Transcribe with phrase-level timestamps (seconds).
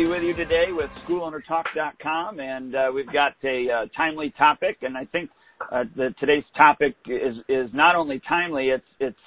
[0.00, 4.78] be with you today with SchoolOwnerTalk.com, and uh, we've got a uh, timely topic.
[4.80, 5.28] And I think
[5.70, 9.18] uh, the, today's topic is is not only timely; it's it's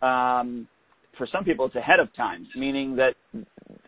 [0.00, 0.66] um,
[1.18, 3.16] for some people it's ahead of time, meaning that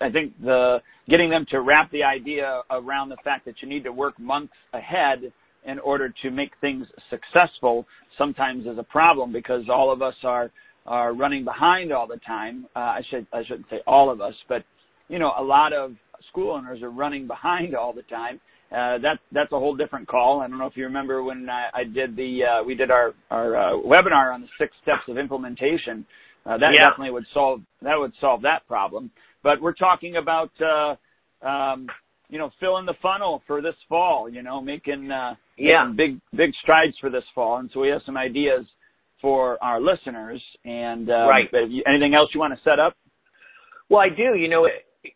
[0.02, 3.84] I think the getting them to wrap the idea around the fact that you need
[3.84, 5.32] to work months ahead
[5.64, 7.86] in order to make things successful
[8.18, 10.50] sometimes is a problem because all of us are
[10.84, 12.66] are running behind all the time.
[12.76, 14.64] Uh, I should I shouldn't say all of us, but
[15.08, 15.94] you know a lot of
[16.30, 18.40] school owners are running behind all the time.
[18.70, 20.40] Uh, that that's a whole different call.
[20.40, 23.14] I don't know if you remember when I, I did the uh, we did our
[23.30, 26.06] our uh, webinar on the six steps of implementation.
[26.46, 26.88] Uh, that yeah.
[26.88, 29.10] definitely would solve that would solve that problem.
[29.42, 31.88] But we're talking about uh, um,
[32.28, 34.30] you know filling the funnel for this fall.
[34.30, 37.88] You know making uh, yeah making big big strides for this fall, and so we
[37.88, 38.64] have some ideas
[39.20, 40.40] for our listeners.
[40.64, 41.48] And um, right.
[41.52, 42.96] anything else you want to set up?
[43.88, 44.38] Well, I do.
[44.38, 44.68] You know,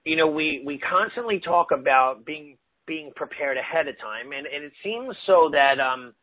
[0.05, 4.65] you know, we we constantly talk about being being prepared ahead of time, and and
[4.65, 6.15] it seems so that um,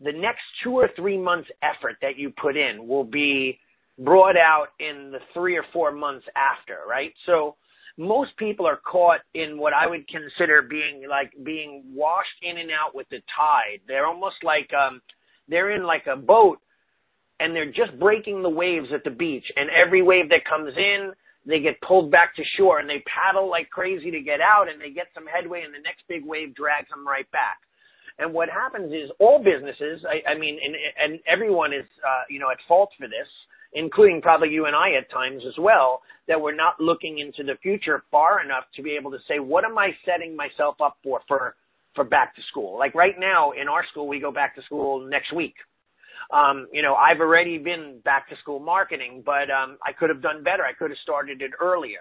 [0.00, 3.58] the next two or three months effort that you put in will be
[3.98, 7.12] brought out in the three or four months after, right?
[7.26, 7.56] So
[7.96, 12.70] most people are caught in what I would consider being like being washed in and
[12.70, 13.80] out with the tide.
[13.86, 15.00] They're almost like um
[15.48, 16.58] they're in like a boat
[17.40, 19.44] and they're just breaking the waves at the beach.
[19.56, 21.12] And every wave that comes in,
[21.46, 24.80] they get pulled back to shore and they paddle like crazy to get out and
[24.80, 27.58] they get some headway and the next big wave drags them right back.
[28.18, 32.38] And what happens is all businesses, I, I mean, and, and everyone is, uh, you
[32.38, 33.28] know, at fault for this,
[33.72, 37.58] including probably you and I at times as well, that we're not looking into the
[37.60, 41.20] future far enough to be able to say, what am I setting myself up for,
[41.26, 41.56] for,
[41.94, 42.78] for back to school?
[42.78, 45.54] Like right now in our school, we go back to school next week
[46.34, 50.20] um, you know, I've already been back to school marketing, but um, I could have
[50.20, 50.64] done better.
[50.64, 52.00] I could have started it earlier.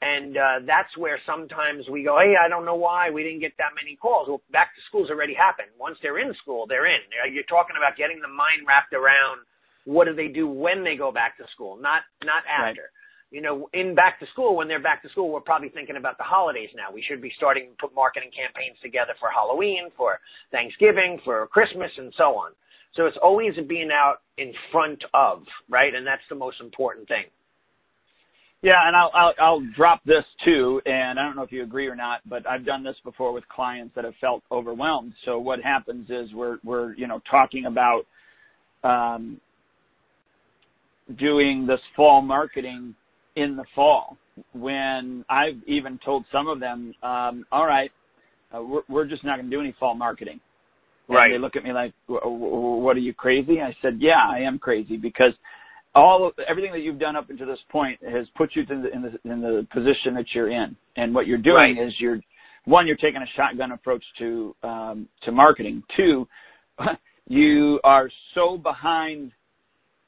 [0.00, 3.52] And uh, that's where sometimes we go, hey, I don't know why we didn't get
[3.58, 4.28] that many calls.
[4.28, 5.68] Well, back to school's already happened.
[5.78, 7.00] Once they're in school, they're in.
[7.32, 9.44] You're talking about getting the mind wrapped around
[9.84, 12.92] what do they do when they go back to school, not not after.
[12.92, 13.30] Right.
[13.30, 16.18] You know, in back to school, when they're back to school, we're probably thinking about
[16.18, 16.92] the holidays now.
[16.92, 20.20] We should be starting to put marketing campaigns together for Halloween, for
[20.52, 22.52] Thanksgiving, for Christmas, and so on.
[22.96, 25.94] So it's always being out in front of, right?
[25.94, 27.24] And that's the most important thing.
[28.62, 31.86] Yeah, and I'll, I'll I'll drop this too, and I don't know if you agree
[31.86, 35.12] or not, but I've done this before with clients that have felt overwhelmed.
[35.24, 38.06] So what happens is we're we're you know talking about
[38.82, 39.40] um,
[41.18, 42.94] doing this fall marketing
[43.36, 44.16] in the fall
[44.52, 47.90] when I've even told some of them, um, all right,
[48.54, 50.40] uh, we're, we're just not going to do any fall marketing.
[51.08, 51.30] And right.
[51.32, 54.96] they look at me like, "What are you crazy?" I said, "Yeah, I am crazy
[54.96, 55.32] because
[55.94, 58.92] all of, everything that you've done up until this point has put you in the,
[58.92, 61.86] in the in the position that you're in, and what you're doing right.
[61.86, 62.20] is you're
[62.66, 65.82] one, you're taking a shotgun approach to um, to marketing.
[65.96, 66.28] Two,
[67.26, 69.32] you are so behind,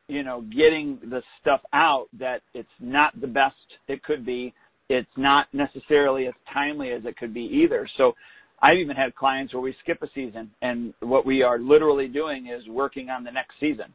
[0.08, 3.54] you know, getting the stuff out that it's not the best
[3.86, 4.52] it could be.
[4.88, 7.88] It's not necessarily as timely as it could be either.
[7.96, 8.14] So
[8.60, 12.48] I've even had clients where we skip a season, and what we are literally doing
[12.48, 13.92] is working on the next season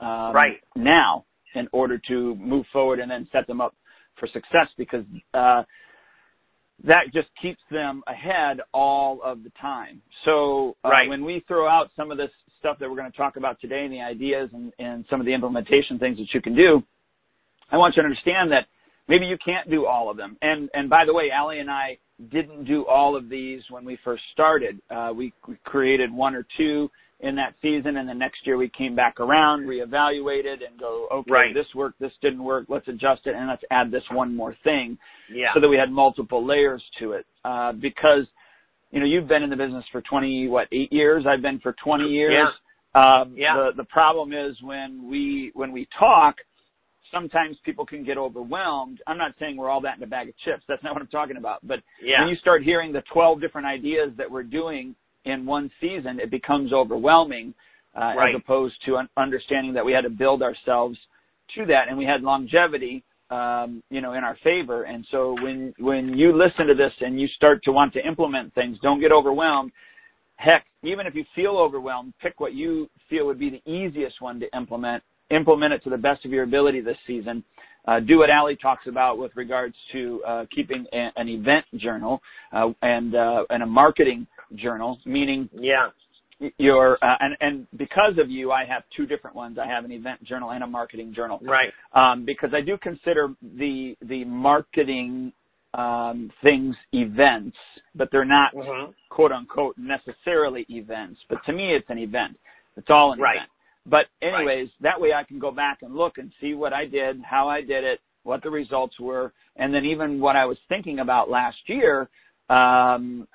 [0.00, 3.74] um, right now in order to move forward and then set them up
[4.18, 5.04] for success because
[5.34, 5.62] uh,
[6.84, 10.00] that just keeps them ahead all of the time.
[10.24, 11.08] So uh, right.
[11.08, 13.84] when we throw out some of this stuff that we're going to talk about today
[13.84, 16.82] and the ideas and, and some of the implementation things that you can do,
[17.70, 18.66] I want you to understand that
[19.08, 20.36] maybe you can't do all of them.
[20.42, 21.98] And and by the way, Allie and I
[22.30, 24.80] didn't do all of these when we first started.
[24.90, 26.90] Uh, we, we created one or two
[27.20, 31.30] in that season, and the next year we came back around, reevaluated, and go, okay,
[31.30, 31.54] right.
[31.54, 34.98] this worked, this didn't work, let's adjust it, and let's add this one more thing,
[35.32, 35.48] yeah.
[35.54, 37.26] so that we had multiple layers to it.
[37.44, 38.26] Uh, because,
[38.90, 41.24] you know, you've been in the business for 20, what, eight years?
[41.26, 42.32] I've been for 20 years.
[42.34, 42.50] Yeah.
[42.96, 43.54] Um, yeah.
[43.54, 46.36] The the problem is when we when we talk,
[47.10, 49.02] sometimes people can get overwhelmed.
[49.06, 50.62] I'm not saying we're all that in a bag of chips.
[50.68, 51.66] That's not what I'm talking about.
[51.66, 52.20] But yeah.
[52.20, 54.94] when you start hearing the 12 different ideas that we're doing
[55.24, 57.54] in one season, it becomes overwhelming
[57.96, 58.34] uh, right.
[58.34, 60.98] as opposed to un- understanding that we had to build ourselves
[61.54, 65.72] to that and we had longevity um, you know in our favor and so when
[65.78, 69.12] when you listen to this and you start to want to implement things don't get
[69.12, 69.72] overwhelmed
[70.36, 74.38] heck even if you feel overwhelmed pick what you feel would be the easiest one
[74.38, 77.42] to implement implement it to the best of your ability this season.
[77.86, 82.20] Uh, do what Allie talks about with regards to uh, keeping a, an event journal
[82.52, 84.26] uh, and uh, and a marketing
[84.56, 85.90] journal, meaning yeah.
[86.58, 89.58] your uh, and and because of you, I have two different ones.
[89.62, 91.40] I have an event journal and a marketing journal.
[91.42, 91.72] Right.
[91.92, 95.32] Um, because I do consider the the marketing
[95.74, 97.56] um, things events,
[97.94, 98.90] but they're not mm-hmm.
[99.10, 101.20] quote unquote necessarily events.
[101.28, 102.36] But to me, it's an event.
[102.76, 103.36] It's all an right.
[103.36, 103.50] event.
[103.86, 104.82] But anyways, right.
[104.82, 107.60] that way I can go back and look and see what I did, how I
[107.60, 111.58] did it, what the results were, and then even what I was thinking about last
[111.66, 112.08] year.
[112.50, 113.26] Um,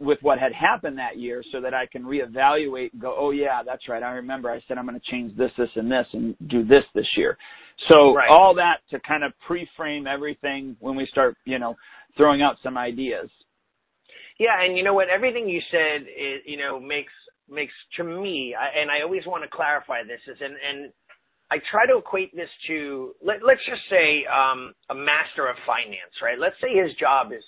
[0.00, 3.62] with what had happened that year so that I can reevaluate and go, oh yeah,
[3.64, 4.02] that's right.
[4.02, 6.84] I remember I said I'm going to change this, this, and this and do this
[6.94, 7.36] this year.
[7.90, 8.30] So right.
[8.30, 11.76] all that to kind of pre-frame everything when we start, you know,
[12.16, 13.28] throwing out some ideas.
[14.38, 15.08] Yeah, and you know what?
[15.10, 17.12] Everything you said, is, you know, makes
[17.50, 20.92] makes to me, and I always want to clarify this is, and and
[21.50, 26.14] I try to equate this to let, let's just say um, a master of finance,
[26.22, 26.38] right?
[26.38, 27.42] Let's say his job is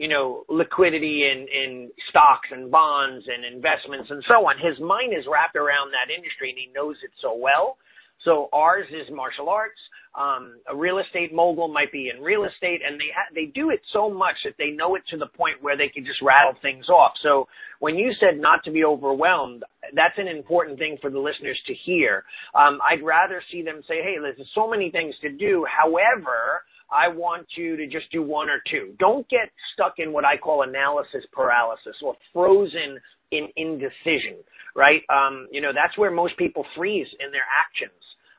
[0.00, 4.56] you know, liquidity in, in stocks and bonds and investments and so on.
[4.56, 7.76] His mind is wrapped around that industry and he knows it so well.
[8.24, 9.78] So ours is martial arts.
[10.18, 13.70] Um, a real estate mogul might be in real estate, and they ha- they do
[13.70, 16.54] it so much that they know it to the point where they can just rattle
[16.62, 17.12] things off.
[17.22, 17.48] So
[17.80, 21.74] when you said not to be overwhelmed, that's an important thing for the listeners to
[21.74, 22.24] hear.
[22.54, 27.08] Um, I'd rather see them say, "Hey, there's so many things to do." However, I
[27.08, 28.94] want you to just do one or two.
[28.98, 33.00] Don't get stuck in what I call analysis paralysis or frozen
[33.30, 34.36] in indecision,
[34.74, 35.02] right?
[35.08, 37.92] Um, you know, that's where most people freeze in their actions.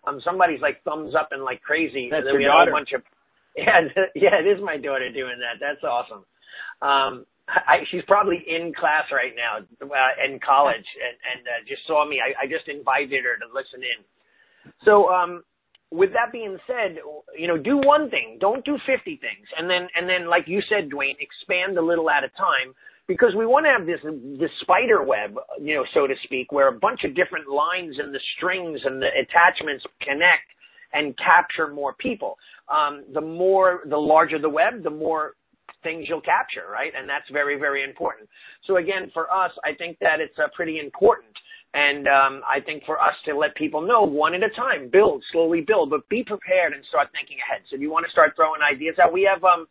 [0.06, 2.10] Um, somebody's like thumbs up and like crazy.
[2.12, 2.72] That's your we daughter.
[2.72, 3.02] a bunch of,
[3.56, 5.60] yeah, yeah, it is my daughter doing that.
[5.60, 6.26] That's awesome.
[6.82, 11.86] Um, I, she's probably in class right now, uh, in college and, and, uh, just
[11.88, 12.22] saw me.
[12.24, 14.00] I, I just invited her to listen in.
[14.86, 15.44] So, um,
[15.92, 16.98] with that being said,
[17.38, 19.48] you know, do one thing, don't do 50 things.
[19.58, 22.74] And then, and then, like you said, Duane, expand a little at a time
[23.08, 24.00] because we want to have this,
[24.40, 28.14] this spider web, you know, so to speak, where a bunch of different lines and
[28.14, 30.48] the strings and the attachments connect
[30.94, 32.38] and capture more people.
[32.70, 35.34] Um, the more, the larger the web, the more
[35.84, 36.92] things you'll capture, right?
[36.98, 38.30] And that's very, very important.
[38.68, 41.36] So again, for us, I think that it's uh, pretty important
[41.74, 45.24] and um, I think for us to let people know one at a time, build,
[45.32, 47.64] slowly build, but be prepared and start thinking ahead.
[47.70, 49.68] So if you want to start throwing ideas out, we have um,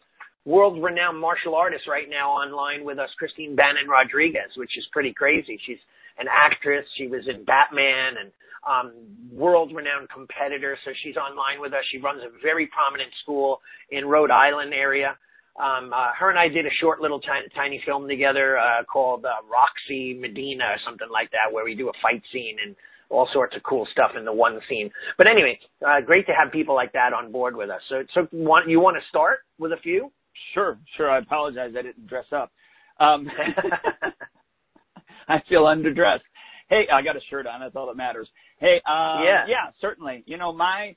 [0.47, 5.61] world-renowned martial artists right now online with us, Christine Bannon Rodrigues, which is pretty crazy.
[5.67, 5.81] She's
[6.19, 6.87] an actress.
[6.97, 8.33] She was in Batman and
[8.65, 8.93] um,
[9.31, 10.79] world-renowned competitor.
[10.87, 11.85] So she's online with us.
[11.93, 13.61] She runs a very prominent school
[13.91, 15.19] in Rhode Island area.
[15.61, 19.25] Um, uh, her and I did a short little tiny, tiny film together uh, called
[19.25, 22.75] uh, Roxy Medina or something like that, where we do a fight scene and
[23.11, 24.91] all sorts of cool stuff in the one scene.
[25.19, 27.81] But anyway, uh, great to have people like that on board with us.
[27.89, 30.12] So, so want, you want to start with a few?
[30.55, 31.11] Sure, sure.
[31.11, 31.73] I apologize.
[31.77, 32.53] I didn't dress up.
[32.99, 33.29] Um,
[35.29, 36.21] I feel underdressed.
[36.69, 37.61] Hey, I got a shirt on.
[37.61, 38.29] That's all that matters.
[38.59, 40.23] Hey, uh, yeah, yeah, certainly.
[40.27, 40.95] You know, my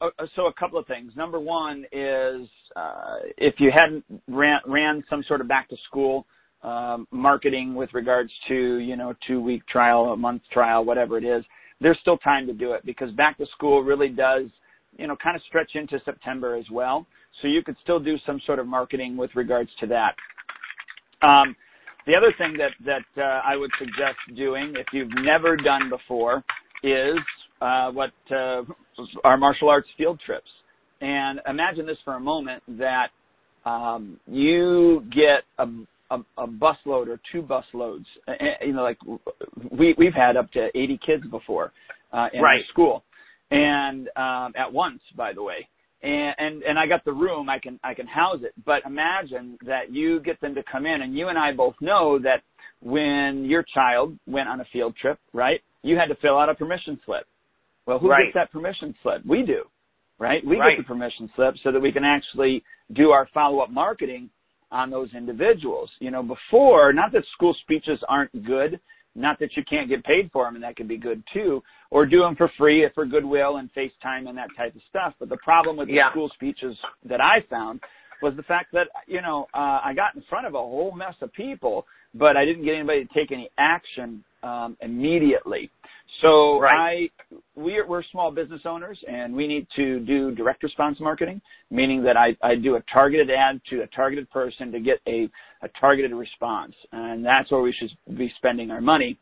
[0.00, 1.12] a couple of things.
[1.16, 6.26] Number one is uh, if you hadn't ran, some sort of back to school
[6.62, 11.24] um, marketing with regards to you know two week trial, a month trial, whatever it
[11.24, 11.44] is,
[11.80, 14.46] there's still time to do it because back to school really does
[14.96, 17.06] you know kind of stretch into September as well.
[17.42, 20.14] So you could still do some sort of marketing with regards to that.
[21.26, 21.56] Um,
[22.06, 26.44] the other thing that uh, I would suggest doing if you've never done before
[26.82, 27.43] is uh,
[27.90, 28.62] what uh,
[29.24, 30.50] our martial arts field trips.
[31.00, 33.08] And imagine this for a moment that
[33.64, 35.66] um, you get a,
[36.10, 38.04] a, a busload or two busloads.
[38.60, 38.98] You know, like
[39.70, 41.72] we we've had up to 80 kids before
[42.12, 42.62] uh, in right.
[42.70, 43.02] school,
[43.50, 45.68] and um, at once, by the way.
[46.02, 47.48] And, and and I got the room.
[47.48, 48.52] I can I can house it.
[48.66, 52.18] But imagine that you get them to come in, and you and I both know
[52.18, 52.42] that
[52.82, 55.60] when your child went on a field trip, right?
[55.82, 57.26] You had to fill out a permission slip
[57.86, 58.24] well, who right.
[58.26, 59.24] gets that permission slip?
[59.26, 59.64] We do,
[60.18, 60.44] right?
[60.46, 60.76] We right.
[60.76, 62.62] get the permission slip so that we can actually
[62.92, 64.30] do our follow-up marketing
[64.70, 65.90] on those individuals.
[66.00, 68.80] You know, before, not that school speeches aren't good,
[69.14, 72.04] not that you can't get paid for them, and that could be good too, or
[72.06, 75.14] do them for free for goodwill and FaceTime and that type of stuff.
[75.18, 76.10] But the problem with the yeah.
[76.10, 76.76] school speeches
[77.08, 77.80] that I found
[78.22, 81.14] was the fact that you know uh, I got in front of a whole mess
[81.20, 85.70] of people, but I didn't get anybody to take any action um, immediately.
[86.22, 87.10] So right.
[87.10, 87.24] I
[87.56, 92.16] we're, we're small business owners and we need to do direct response marketing, meaning that
[92.16, 95.28] I, I do a targeted ad to a targeted person to get a,
[95.62, 96.74] a targeted response.
[96.92, 99.18] And that's where we should be spending our money,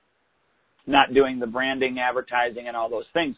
[0.87, 3.37] not doing the branding, advertising, and all those things.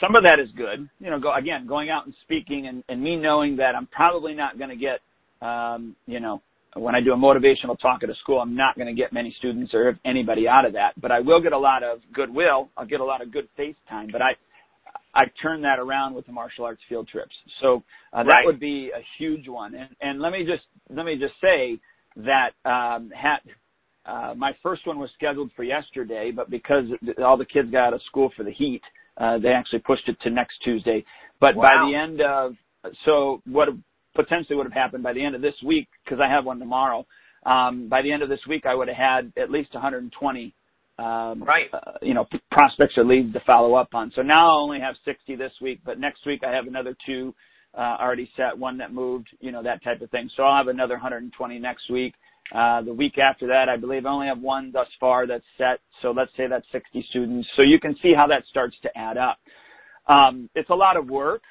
[0.00, 0.88] Some of that is good.
[0.98, 4.34] You know, go again, going out and speaking and, and me knowing that I'm probably
[4.34, 5.00] not going to get,
[5.46, 6.40] um, you know,
[6.74, 9.34] when I do a motivational talk at a school, I'm not going to get many
[9.38, 12.68] students or anybody out of that, but I will get a lot of goodwill.
[12.76, 14.32] I'll get a lot of good face time, but I,
[15.14, 17.34] I turn that around with the martial arts field trips.
[17.60, 18.46] So uh, that Right.
[18.46, 19.74] would be a huge one.
[19.74, 21.78] And, and let me just let me just say
[22.16, 23.38] that um, had
[24.06, 26.84] uh, my first one was scheduled for yesterday, but because
[27.24, 28.82] all the kids got out of school for the heat,
[29.16, 31.04] uh, they actually pushed it to next Tuesday.
[31.40, 32.54] But by the end of
[33.04, 33.68] so what
[34.14, 37.06] potentially would have happened by the end of this week because I have one tomorrow.
[37.46, 40.54] Um, by the end of this week, I would have had at least 120
[40.98, 41.68] um, Right.
[41.72, 44.12] uh, you know, p- prospects or leads to follow up on.
[44.14, 47.34] So now I only have 60 this week, but next week I have another two
[47.76, 50.30] uh, already set, one that moved, you know, that type of thing.
[50.36, 52.14] So I'll have another 120 next week.
[52.54, 55.80] Uh, the week after that, I believe I only have one thus far that's set.
[56.02, 57.48] So let's say that's 60 students.
[57.56, 59.38] So you can see how that starts to add up.
[60.06, 61.42] Um, it's a lot of work,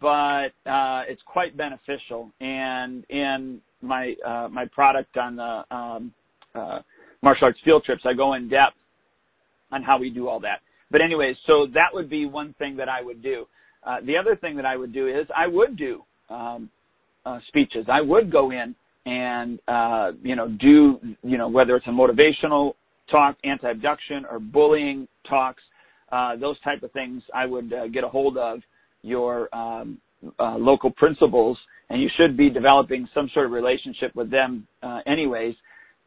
[0.00, 2.30] but uh, it's quite beneficial.
[2.40, 6.12] And in my uh, my product on the um,
[6.54, 6.80] uh,
[7.22, 8.76] martial arts field trips, I go in depth
[9.72, 10.60] on how we do all that.
[10.90, 13.46] But anyway, so that would be one thing that I would do.
[13.86, 16.70] Uh, the other thing that I would do is I would do um,
[17.24, 17.86] uh, speeches.
[17.90, 18.74] I would go in
[19.06, 22.74] and uh, you know do you know whether it's a motivational
[23.10, 25.62] talk, anti-abduction, or bullying talks,
[26.12, 27.22] uh, those type of things.
[27.34, 28.60] I would get a hold of
[29.02, 29.98] your um,
[30.38, 31.58] uh, local principals,
[31.90, 35.54] and you should be developing some sort of relationship with them, uh, anyways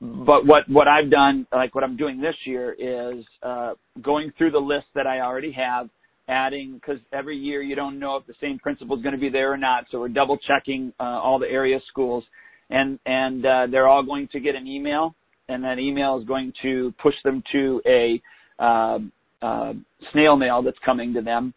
[0.01, 4.51] but what what I've done, like what I'm doing this year, is uh, going through
[4.51, 5.89] the list that I already have,
[6.27, 9.29] adding because every year you don't know if the same principal is going to be
[9.29, 12.23] there or not, so we're double checking uh, all the area schools,
[12.71, 15.13] and and uh, they're all going to get an email,
[15.49, 18.19] and that email is going to push them to a
[18.57, 18.97] uh,
[19.43, 19.73] uh,
[20.13, 21.53] snail mail that's coming to them.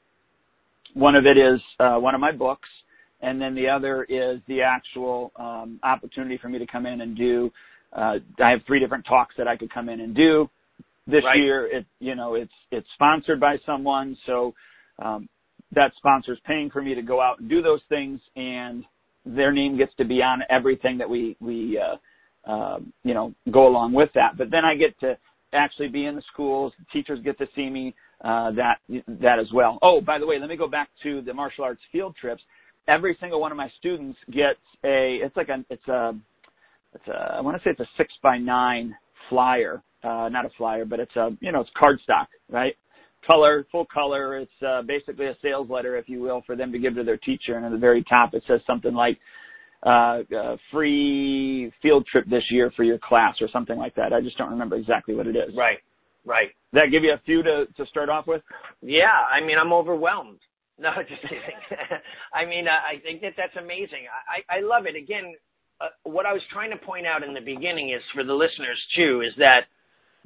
[0.95, 2.69] One of it is uh, one of my books,
[3.21, 7.17] and then the other is the actual um, opportunity for me to come in and
[7.17, 7.51] do
[7.95, 10.51] uh, I have three different talks that I could come in and do.
[11.07, 14.55] This year, it you know it's it's sponsored by someone, so
[15.03, 15.29] um,
[15.73, 18.85] that sponsor's paying for me to go out and do those things, and
[19.27, 23.69] their name gets to be on everything that we we uh, uh, you know go
[23.69, 24.39] along with that.
[24.39, 25.19] But then I get to
[25.53, 26.73] actually be in the schools.
[26.79, 29.78] The teachers get to see me that that as well.
[29.83, 32.43] Oh, by the way, let me go back to the martial arts field trips.
[32.88, 36.14] Every single one of my students gets a it's like a it's a
[36.95, 38.95] it's a I want to say it's a six by nine
[39.28, 42.76] flyer, uh, not a flyer, but it's a you know it's cardstock, right?
[43.31, 44.38] Color, full color.
[44.38, 47.16] It's uh, basically a sales letter, if you will, for them to give to their
[47.16, 47.57] teacher.
[47.57, 49.19] And at the very top, it says something like
[49.85, 54.12] uh, uh, "free field trip this year for your class" or something like that.
[54.12, 55.54] I just don't remember exactly what it is.
[55.57, 55.78] Right.
[56.26, 56.50] Right.
[56.75, 58.43] That give you a few to to start off with?
[58.83, 60.40] Yeah, I mean, I'm overwhelmed.
[60.76, 61.38] No, just kidding.
[62.35, 64.11] I mean, I think that that's amazing.
[64.11, 64.97] I, I love it.
[64.97, 65.33] Again,
[65.81, 68.76] uh, what I was trying to point out in the beginning is for the listeners
[68.97, 69.71] too, is that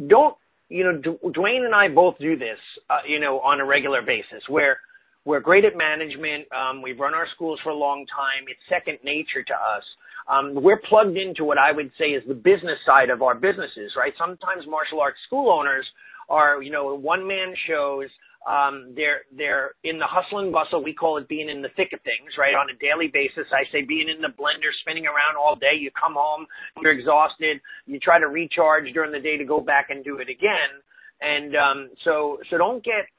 [0.08, 0.36] don't,
[0.70, 2.58] you know, D- Duane and I both do this,
[2.90, 4.80] uh, you know, on a regular basis where
[5.26, 6.46] we're great at management.
[6.52, 8.48] Um, we've run our schools for a long time.
[8.48, 9.84] It's second nature to us.
[10.28, 13.92] Um, we're plugged into what I would say is the business side of our businesses,
[13.96, 14.12] right?
[14.18, 15.86] Sometimes martial arts school owners
[16.28, 18.08] are, you know, one man shows.
[18.48, 20.82] Um, they're they're in the hustle and bustle.
[20.82, 22.54] We call it being in the thick of things, right?
[22.54, 25.76] On a daily basis, I say being in the blender, spinning around all day.
[25.78, 26.46] You come home,
[26.80, 27.60] you're exhausted.
[27.86, 30.80] You try to recharge during the day to go back and do it again.
[31.20, 33.10] And um, so so don't get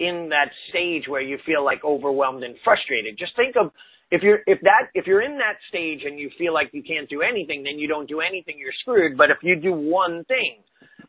[0.00, 3.16] in that stage where you feel like overwhelmed and frustrated.
[3.18, 3.70] Just think of
[4.10, 7.08] if you're if that if you're in that stage and you feel like you can't
[7.08, 8.58] do anything, then you don't do anything.
[8.58, 9.16] You're screwed.
[9.16, 10.58] But if you do one thing,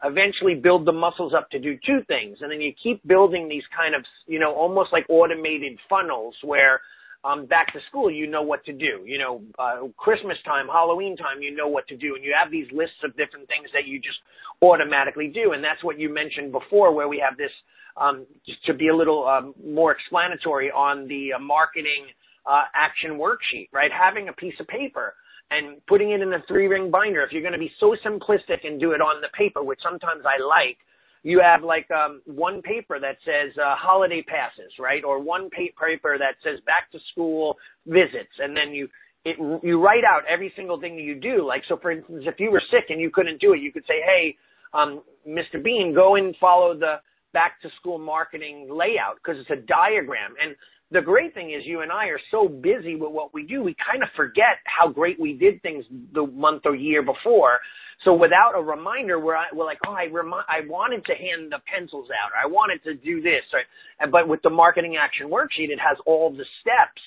[0.03, 3.63] eventually build the muscles up to do two things, and then you keep building these
[3.75, 6.81] kind of you know almost like automated funnels where
[7.23, 9.03] um, back to school, you know what to do.
[9.05, 12.51] You know, uh, Christmas time, Halloween time, you know what to do, and you have
[12.51, 14.17] these lists of different things that you just
[14.61, 15.51] automatically do.
[15.53, 17.51] And that's what you mentioned before, where we have this
[17.97, 18.25] um,
[18.65, 22.07] to be a little um, more explanatory on the uh, marketing
[22.45, 23.91] uh, action worksheet, right?
[23.91, 25.13] Having a piece of paper
[25.51, 27.21] and putting it in a three ring binder.
[27.23, 30.23] If you're going to be so simplistic and do it on the paper, which sometimes
[30.25, 30.77] I like,
[31.23, 35.03] you have like um, one paper that says uh, holiday passes, right?
[35.03, 38.87] Or one pa- paper that says back to school visits, and then you
[39.23, 41.45] it, you write out every single thing you do.
[41.45, 43.85] Like so, for instance, if you were sick and you couldn't do it, you could
[43.85, 44.35] say, "Hey,
[44.73, 45.61] um, Mr.
[45.61, 46.95] Bean, go and follow the
[47.33, 50.55] back to school marketing layout because it's a diagram." And
[50.91, 53.75] the great thing is, you and I are so busy with what we do, we
[53.89, 57.59] kind of forget how great we did things the month or year before.
[58.03, 61.59] So without a reminder, we're, we're like, oh, I remi- I wanted to hand the
[61.71, 64.11] pencils out, or I wanted to do this, right?
[64.11, 67.01] But with the marketing action worksheet, it has all the steps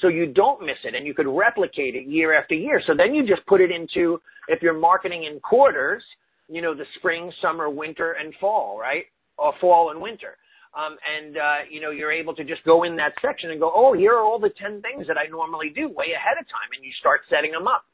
[0.00, 2.82] so you don't miss it and you could replicate it year after year.
[2.86, 6.02] So then you just put it into, if you're marketing in quarters,
[6.48, 9.04] you know, the spring, summer, winter, and fall, right?
[9.38, 10.36] Or fall and winter.
[10.74, 13.70] Um, and, uh, you know, you're able to just go in that section and go,
[13.72, 16.70] oh, here are all the 10 things that I normally do way ahead of time.
[16.74, 17.84] And you start setting them up.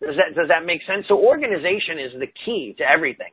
[0.00, 1.06] Does that, does that make sense?
[1.08, 3.32] So organization is the key to everything.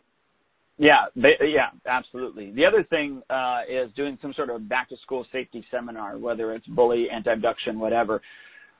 [0.77, 2.51] Yeah, yeah, absolutely.
[2.51, 6.51] The other thing uh, is doing some sort of back to school safety seminar, whether
[6.53, 8.21] it's bully, anti-abduction, whatever.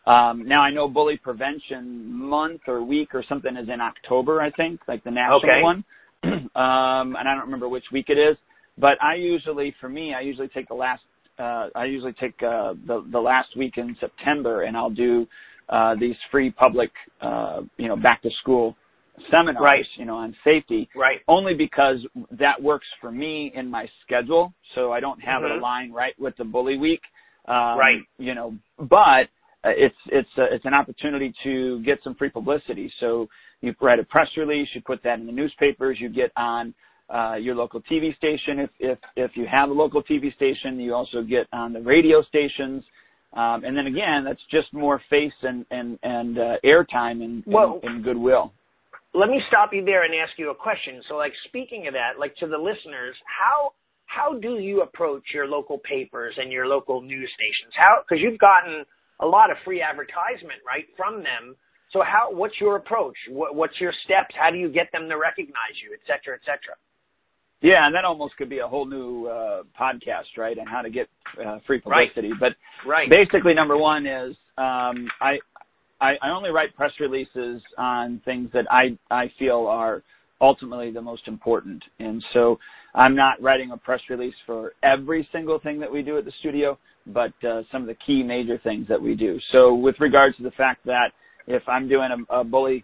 [0.07, 4.49] Um, now I know bully prevention month or week or something is in October, I
[4.51, 5.61] think, like the national okay.
[5.61, 5.83] one.
[6.23, 8.37] um, and I don't remember which week it is,
[8.77, 11.03] but I usually, for me, I usually take the last,
[11.39, 15.27] uh, I usually take uh, the the last week in September, and I'll do
[15.69, 18.75] uh, these free public, uh, you know, back to school
[19.29, 19.85] seminars, right.
[19.95, 20.89] you know, on safety.
[20.95, 21.19] Right.
[21.27, 21.97] Only because
[22.31, 25.53] that works for me in my schedule, so I don't have mm-hmm.
[25.53, 27.01] it aligned right with the bully week.
[27.47, 28.01] Um, right.
[28.17, 29.29] You know, but
[29.63, 32.91] uh, it's it's uh, it's an opportunity to get some free publicity.
[32.99, 33.27] So
[33.61, 36.73] you write a press release, you put that in the newspapers, you get on
[37.39, 38.59] your local TV station.
[38.59, 42.21] If if if you have a local TV station, you also get on the radio
[42.23, 42.83] stations.
[43.33, 47.79] Um, and then again, that's just more face and and and uh, airtime and, well,
[47.83, 48.53] and, and goodwill
[49.13, 51.01] let me stop you there and ask you a question.
[51.07, 53.73] So, like speaking of that, like to the listeners, how
[54.05, 57.73] how do you approach your local papers and your local news stations?
[57.77, 58.85] How because you've gotten
[59.19, 61.55] a lot of free advertisement right from them.
[61.91, 63.15] So, how what's your approach?
[63.29, 64.33] What, what's your steps?
[64.37, 66.73] How do you get them to recognize you, et cetera, et cetera?
[67.63, 70.59] Yeah, and that almost could be a whole new uh, podcast, right?
[70.59, 71.07] On how to get
[71.43, 72.31] uh, free publicity.
[72.31, 72.39] Right.
[72.39, 73.09] But right.
[73.09, 75.39] basically, number one is um, I
[76.01, 80.03] I, I only write press releases on things that I I feel are
[80.41, 81.81] ultimately the most important.
[81.99, 82.59] And so
[82.95, 86.33] I'm not writing a press release for every single thing that we do at the
[86.41, 86.77] studio,
[87.07, 89.39] but uh, some of the key major things that we do.
[89.53, 91.11] So with regards to the fact that
[91.47, 92.83] if I'm doing a, a bully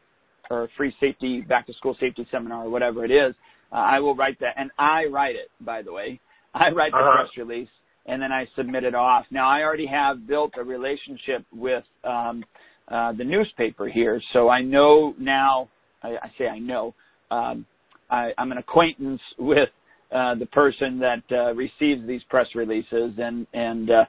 [0.50, 3.36] or a free safety, back to school safety seminar or whatever it is,
[3.72, 4.56] uh, I will write that.
[4.58, 6.20] And I write it, by the way.
[6.54, 7.24] I write the uh-huh.
[7.24, 7.70] press release
[8.06, 9.26] and then I submit it off.
[9.32, 12.44] Now I already have built a relationship with um,
[12.88, 14.22] uh, the newspaper here.
[14.34, 15.70] So I know now,
[16.02, 16.96] I, I say I know,
[17.30, 17.66] um,
[18.10, 19.70] I, I'm an acquaintance with
[20.12, 24.06] the person that uh, receives these press releases, and and uh,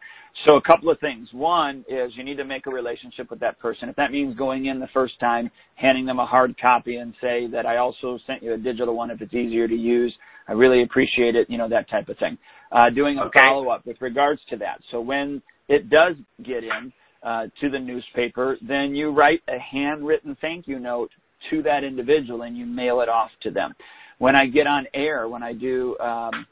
[0.46, 1.28] so a couple of things.
[1.32, 3.88] One is you need to make a relationship with that person.
[3.88, 7.46] If that means going in the first time, handing them a hard copy, and say
[7.48, 10.14] that I also sent you a digital one if it's easier to use.
[10.48, 11.48] I really appreciate it.
[11.50, 12.38] You know that type of thing.
[12.72, 13.40] Uh, doing a okay.
[13.44, 14.80] follow up with regards to that.
[14.90, 20.36] So when it does get in, uh, to the newspaper, then you write a handwritten
[20.40, 21.10] thank you note
[21.50, 23.74] to that individual and you mail it off to them.
[24.20, 26.46] When I get on air, when I do um,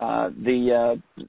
[0.00, 1.22] uh, the uh,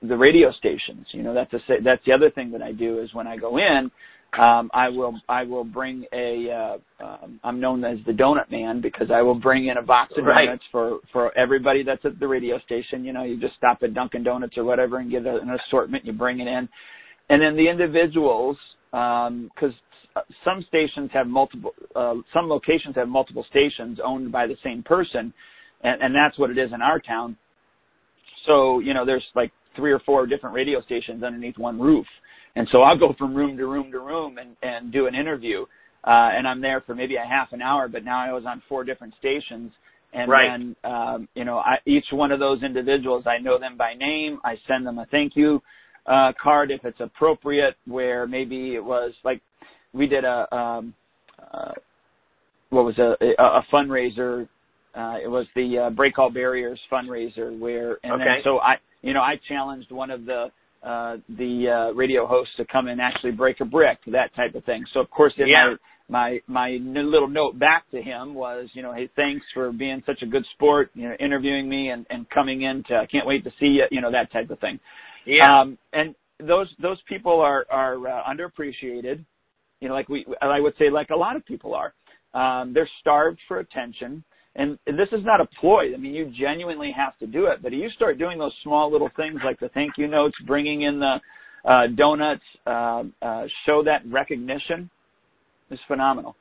[0.00, 3.12] the radio stations, you know that's a that's the other thing that I do is
[3.12, 3.90] when I go in,
[4.38, 8.80] um, I will I will bring a uh, um, I'm known as the donut man
[8.80, 10.46] because I will bring in a box of right.
[10.46, 13.04] donuts for for everybody that's at the radio station.
[13.04, 16.06] You know, you just stop at Dunkin' Donuts or whatever and get an assortment.
[16.06, 16.66] You bring it in,
[17.28, 18.56] and then the individuals,
[18.90, 19.74] because um,
[20.44, 25.32] some stations have multiple, uh, some locations have multiple stations owned by the same person,
[25.82, 27.36] and, and that's what it is in our town.
[28.46, 32.06] So you know, there's like three or four different radio stations underneath one roof,
[32.56, 35.62] and so I'll go from room to room to room and and do an interview,
[36.04, 37.88] uh, and I'm there for maybe a half an hour.
[37.88, 39.72] But now I was on four different stations.
[40.16, 40.48] And right.
[40.48, 44.38] then, um, you know, I, each one of those individuals, I know them by name.
[44.44, 45.60] I send them a thank you
[46.06, 49.40] uh, card if it's appropriate, where maybe it was like
[49.94, 50.94] we did a um,
[51.38, 51.72] uh,
[52.70, 54.48] what was a, a, a fundraiser.
[54.94, 58.24] Uh, it was the uh, Break All Barriers fundraiser, where and okay.
[58.24, 60.48] then so I you know I challenged one of the
[60.82, 64.64] uh, the uh, radio hosts to come and actually break a brick, that type of
[64.64, 64.84] thing.
[64.92, 65.76] So of course in yeah.
[66.08, 70.02] my my my little note back to him was, you know, hey, thanks for being
[70.04, 73.26] such a good sport, you know, interviewing me and and coming in to I can't
[73.26, 74.78] wait to see you, you know, that type of thing.
[75.24, 75.60] Yeah.
[75.60, 79.24] Um, and those those people are are uh, underappreciated.
[79.80, 81.94] You know, like we I would say, like a lot of people are.
[82.34, 84.24] Um, they're starved for attention,
[84.56, 85.94] and this is not a ploy.
[85.94, 87.62] I mean, you genuinely have to do it.
[87.62, 90.98] But you start doing those small little things like the thank you notes, bringing in
[90.98, 91.16] the
[91.64, 94.90] uh, donuts, uh, uh, show that recognition
[95.70, 96.36] is phenomenal.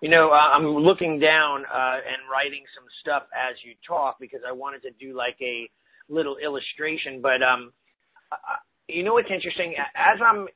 [0.00, 4.40] You know, uh, I'm looking down uh, and writing some stuff as you talk because
[4.46, 5.70] I wanted to do like a
[6.08, 7.72] little illustration, but um,
[8.88, 9.74] you know what's interesting?
[9.94, 10.48] As I'm,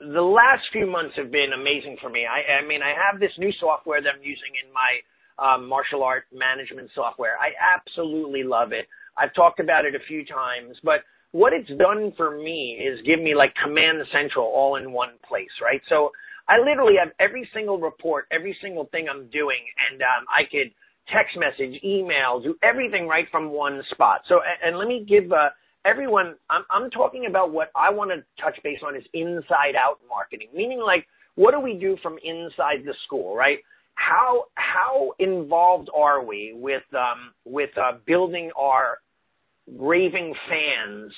[0.00, 2.26] the last few months have been amazing for me.
[2.26, 4.92] I, I mean, I have this new software that I'm using in my
[5.38, 7.36] um, martial art management software.
[7.40, 8.86] I absolutely love it.
[9.18, 11.00] I've talked about it a few times, but
[11.32, 15.50] what it's done for me is give me like command central all in one place,
[15.62, 15.80] right?
[15.88, 16.10] So
[16.48, 19.58] I literally have every single report, every single thing I'm doing,
[19.90, 20.70] and um, I could
[21.12, 24.20] text message, email, do everything right from one spot.
[24.28, 25.50] So, and, let me give uh,
[25.84, 29.98] everyone, I'm, I'm talking about what I want to touch base on is inside out
[30.08, 33.58] marketing, meaning like, what do we do from inside the school, right?
[33.96, 38.98] How, how involved are we with, um, with, uh, building our
[39.66, 41.12] raving fans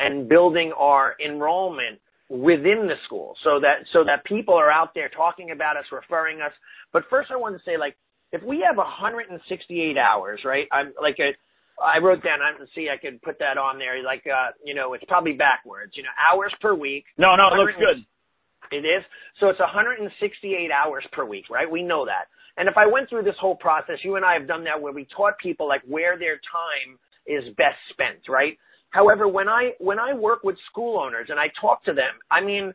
[0.00, 5.10] and building our enrollment within the school so that so that people are out there
[5.10, 6.52] talking about us referring us
[6.90, 7.94] but first i want to say like
[8.32, 11.32] if we have 168 hours right i'm like a
[11.80, 12.40] I wrote down.
[12.42, 12.88] I see.
[12.92, 14.02] I could put that on there.
[14.02, 15.92] Like, uh, you know, it's probably backwards.
[15.96, 17.04] You know, hours per week.
[17.18, 18.04] No, no, it looks good.
[18.70, 19.04] It is.
[19.40, 21.70] So it's 168 hours per week, right?
[21.70, 22.28] We know that.
[22.56, 24.92] And if I went through this whole process, you and I have done that where
[24.92, 28.58] we taught people like where their time is best spent, right?
[28.90, 32.42] However, when I when I work with school owners and I talk to them, I
[32.42, 32.74] mean,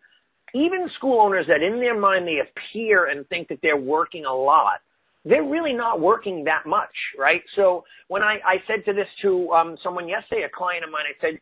[0.56, 4.34] even school owners that in their mind they appear and think that they're working a
[4.34, 4.82] lot,
[5.28, 7.42] they're really not working that much, right?
[7.56, 11.04] So when I, I said to this to um, someone yesterday, a client of mine,
[11.08, 11.40] I said,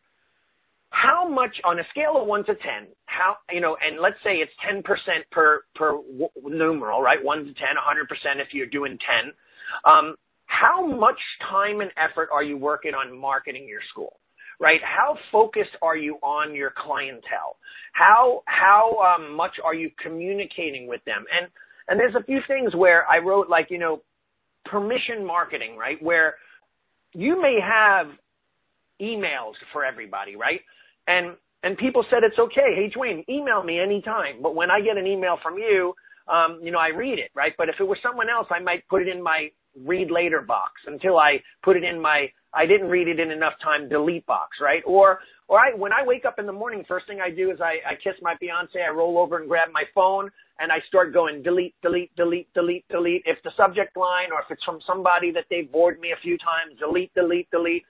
[0.90, 4.36] how much on a scale of one to ten, how you know, and let's say
[4.36, 5.98] it's ten percent per per
[6.44, 7.22] numeral, right?
[7.22, 9.32] One to ten, hundred percent if you're doing ten.
[9.84, 10.14] Um,
[10.46, 11.18] how much
[11.50, 14.18] time and effort are you working on marketing your school?
[14.58, 14.80] Right?
[14.82, 17.58] How focused are you on your clientele?
[17.92, 21.24] How how um, much are you communicating with them?
[21.36, 21.48] And
[21.88, 24.02] and there's a few things where I wrote like, you know,
[24.64, 26.02] permission marketing, right?
[26.02, 26.34] Where
[27.14, 28.08] you may have
[29.00, 30.60] emails for everybody, right?
[31.06, 32.74] And and people said it's okay.
[32.76, 34.42] Hey, Duane, email me anytime.
[34.42, 35.94] But when I get an email from you,
[36.28, 37.52] um, you know, I read it, right?
[37.58, 39.48] But if it was someone else, I might put it in my
[39.84, 43.52] read later box until I put it in my I didn't read it in enough
[43.62, 44.82] time delete box, right?
[44.86, 47.60] Or or I when I wake up in the morning, first thing I do is
[47.60, 51.12] I, I kiss my fiance, I roll over and grab my phone and I start
[51.12, 53.22] going delete, delete, delete, delete, delete.
[53.26, 56.38] If the subject line or if it's from somebody that they've bored me a few
[56.38, 57.84] times, delete, delete, delete.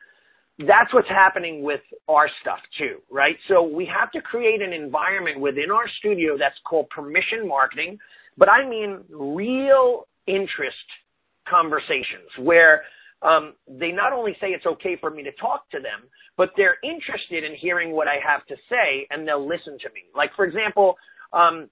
[0.59, 3.37] That's what's happening with our stuff too, right?
[3.47, 7.99] So we have to create an environment within our studio that's called permission marketing,
[8.39, 10.89] but I mean real interest
[11.49, 12.83] conversations where
[13.23, 16.77] um, they not only say it's okay for me to talk to them, but they're
[16.85, 20.05] interested in hearing what I have to say and they'll listen to me.
[20.15, 20.97] Like, for example,
[21.33, 21.69] um,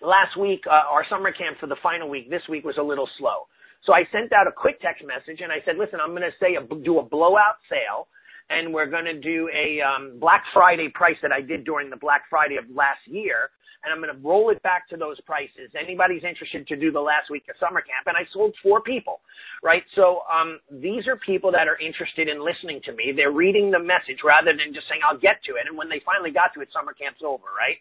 [0.00, 3.08] last week, uh, our summer camp for the final week, this week was a little
[3.18, 3.46] slow.
[3.84, 6.36] So I sent out a quick text message and I said, listen, I'm going to
[6.40, 8.08] say, a, do a blowout sale
[8.48, 11.96] and we're going to do a um, Black Friday price that I did during the
[11.96, 13.50] Black Friday of last year
[13.84, 15.70] and I'm going to roll it back to those prices.
[15.78, 19.20] Anybody's interested to do the last week of summer camp, and I sold four people,
[19.62, 19.82] right?
[19.94, 23.12] So um, these are people that are interested in listening to me.
[23.14, 25.66] They're reading the message rather than just saying I'll get to it.
[25.66, 27.76] And when they finally got to it, summer camp's over, right?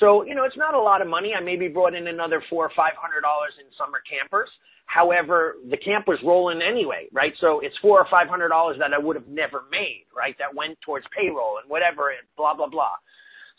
[0.00, 1.32] So you know, it's not a lot of money.
[1.36, 4.48] I maybe brought in another four or five hundred dollars in summer campers.
[4.86, 7.32] However, the camp was rolling anyway, right?
[7.40, 10.36] So it's four or five hundred dollars that I would have never made, right?
[10.38, 12.96] That went towards payroll and whatever, and blah blah blah.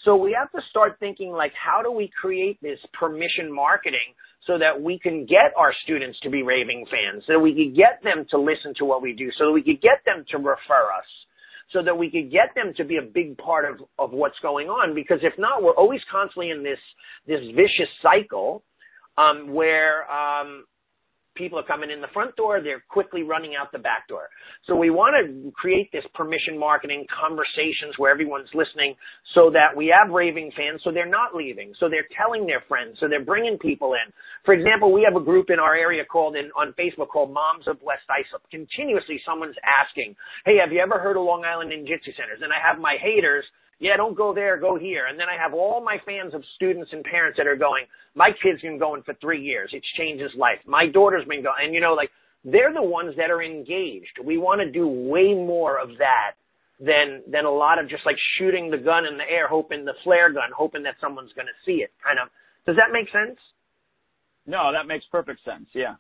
[0.04, 4.14] So we have to start thinking like, how do we create this permission marketing
[4.46, 7.74] so that we can get our students to be raving fans, so that we can
[7.74, 10.38] get them to listen to what we do, so that we could get them to
[10.38, 11.08] refer us,
[11.72, 14.68] so that we could get them to be a big part of, of what's going
[14.68, 14.94] on.
[14.94, 16.80] Because if not, we're always constantly in this,
[17.26, 18.64] this vicious cycle,
[19.18, 20.66] um, where, um,
[21.36, 24.30] people are coming in the front door, they're quickly running out the back door.
[24.68, 28.96] So we want to create this permission marketing conversations where everyone's listening
[29.34, 31.74] so that we have raving fans so they're not leaving.
[31.80, 32.98] So they're telling their friends.
[33.00, 34.12] So they're bringing people in.
[34.46, 37.68] For example, we have a group in our area called in, on Facebook called Moms
[37.68, 38.42] of West Islip.
[38.52, 40.16] Continuously someone's asking,
[40.46, 42.42] Hey, have you ever heard of Long Island Ninjutsu Centers?
[42.42, 43.46] And I have my haters
[43.80, 45.08] yeah, don't go there, go here.
[45.10, 48.32] And then I have all my fans of students and parents that are going, my
[48.42, 49.72] kid's been going for three years.
[49.74, 50.60] It's changed his life.
[50.66, 52.12] My daughter's been going, and you know, like,
[52.46, 54.20] they're the ones that are engaged.
[54.24, 56.34] We want to do way more of that
[56.80, 59.94] than, than a lot of just like shooting the gun in the air, hoping the
[60.04, 62.28] flare gun, hoping that someone's going to see it kind of.
[62.66, 63.40] Does that make sense?
[64.46, 65.68] No, that makes perfect sense.
[65.74, 65.96] Yeah.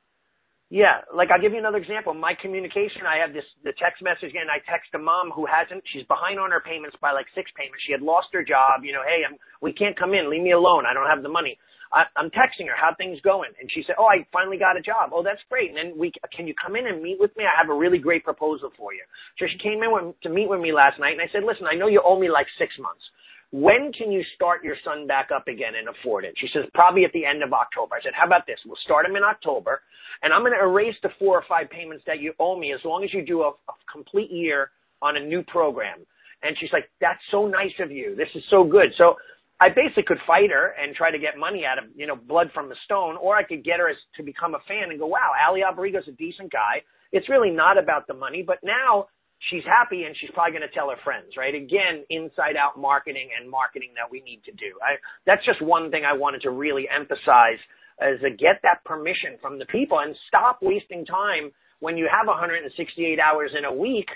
[0.74, 2.18] Yeah, like I'll give you another example.
[2.18, 5.86] My communication, I have this the text message and I text a mom who hasn't
[5.94, 7.86] she's behind on her payments by like six payments.
[7.86, 10.58] She had lost her job, you know, hey, I'm we can't come in, leave me
[10.58, 10.90] alone.
[10.90, 11.62] I don't have the money.
[11.94, 13.54] I, I'm texting her, how things going?
[13.62, 15.14] And she said, Oh, I finally got a job.
[15.14, 15.70] Oh, that's great.
[15.70, 17.46] And then we can you come in and meet with me?
[17.46, 19.06] I have a really great proposal for you.
[19.38, 21.70] So she came in with, to meet with me last night and I said, Listen,
[21.70, 23.06] I know you owe me like six months
[23.54, 26.34] when can you start your son back up again and afford it?
[26.38, 27.94] She says, probably at the end of October.
[27.94, 28.58] I said, how about this?
[28.66, 29.82] We'll start him in October
[30.24, 32.80] and I'm going to erase the four or five payments that you owe me as
[32.84, 34.72] long as you do a, a complete year
[35.04, 36.00] on a new program.
[36.42, 38.16] And she's like, that's so nice of you.
[38.16, 38.90] This is so good.
[38.98, 39.16] So
[39.60, 42.50] I basically could fight her and try to get money out of, you know, blood
[42.54, 45.06] from the stone, or I could get her as, to become a fan and go,
[45.06, 46.82] wow, Allie Alberigo's a decent guy.
[47.12, 49.08] It's really not about the money, but now
[49.50, 51.54] she's happy and she's probably going to tell her friends, right?
[51.54, 54.78] Again, inside out marketing and marketing that we need to do.
[54.82, 57.60] I, that's just one thing I wanted to really emphasize
[58.02, 62.28] is to get that permission from the people and stop wasting time when you have
[62.28, 64.08] 168 hours in a week.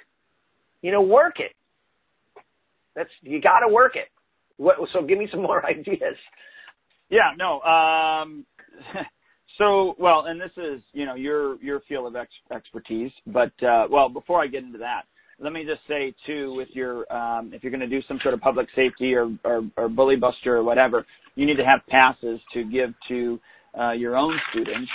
[0.82, 1.54] You know, work it.
[2.96, 4.08] That's you got to work it.
[4.58, 6.16] What, so give me some more ideas.
[7.10, 7.62] Yeah, no.
[7.62, 8.46] Um,
[9.58, 13.88] so, well, and this is you know your your field of ex- expertise, but uh,
[13.90, 15.04] well, before I get into that,
[15.40, 18.34] let me just say too, with your um, if you're going to do some sort
[18.34, 22.40] of public safety or, or, or bully buster or whatever, you need to have passes
[22.54, 23.40] to give to
[23.80, 24.90] uh, your own students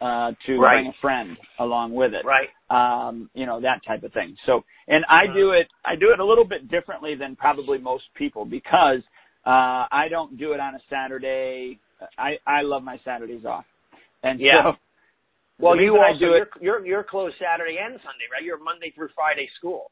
[0.00, 0.76] uh, to right.
[0.76, 2.24] bring a friend along with it.
[2.24, 2.48] Right.
[2.70, 4.36] Um, you know that type of thing.
[4.46, 5.34] So, and I uh-huh.
[5.34, 5.66] do it.
[5.84, 9.00] I do it a little bit differently than probably most people because
[9.46, 11.78] uh, I don't do it on a Saturday.
[12.16, 13.64] I I love my Saturdays off,
[14.22, 14.72] and yeah.
[15.58, 18.44] Well, you also you're, you're you're closed Saturday and Sunday, right?
[18.44, 19.90] You're Monday through Friday school.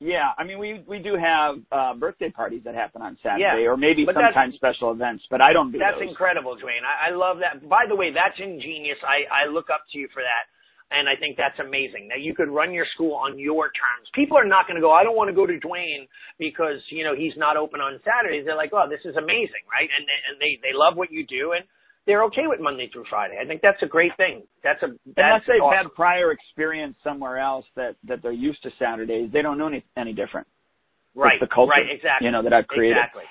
[0.00, 3.72] Yeah, I mean we we do have uh birthday parties that happen on Saturday, yeah,
[3.72, 6.12] or maybe sometimes special events, but I don't do That's those.
[6.12, 6.84] incredible, Duane.
[6.84, 7.66] I, I love that.
[7.66, 9.00] By the way, that's ingenious.
[9.00, 10.44] I I look up to you for that,
[10.92, 12.12] and I think that's amazing.
[12.12, 14.04] That you could run your school on your terms.
[14.12, 14.92] People are not going to go.
[14.92, 16.04] I don't want to go to Duane
[16.36, 18.44] because you know he's not open on Saturdays.
[18.44, 19.88] They're like, oh, this is amazing, right?
[19.88, 21.64] And and they they love what you do, and
[22.06, 23.38] they're okay with Monday through Friday.
[23.42, 24.42] I think that's a great thing.
[24.62, 25.88] That's a that's unless they've awesome.
[25.88, 29.84] had prior experience somewhere else that that they're used to Saturdays, they don't know any
[29.96, 30.46] any different.
[31.14, 31.34] Right.
[31.40, 31.90] It's the culture, right.
[31.90, 32.26] Exactly.
[32.26, 32.98] You know that I've created.
[32.98, 33.24] Exactly.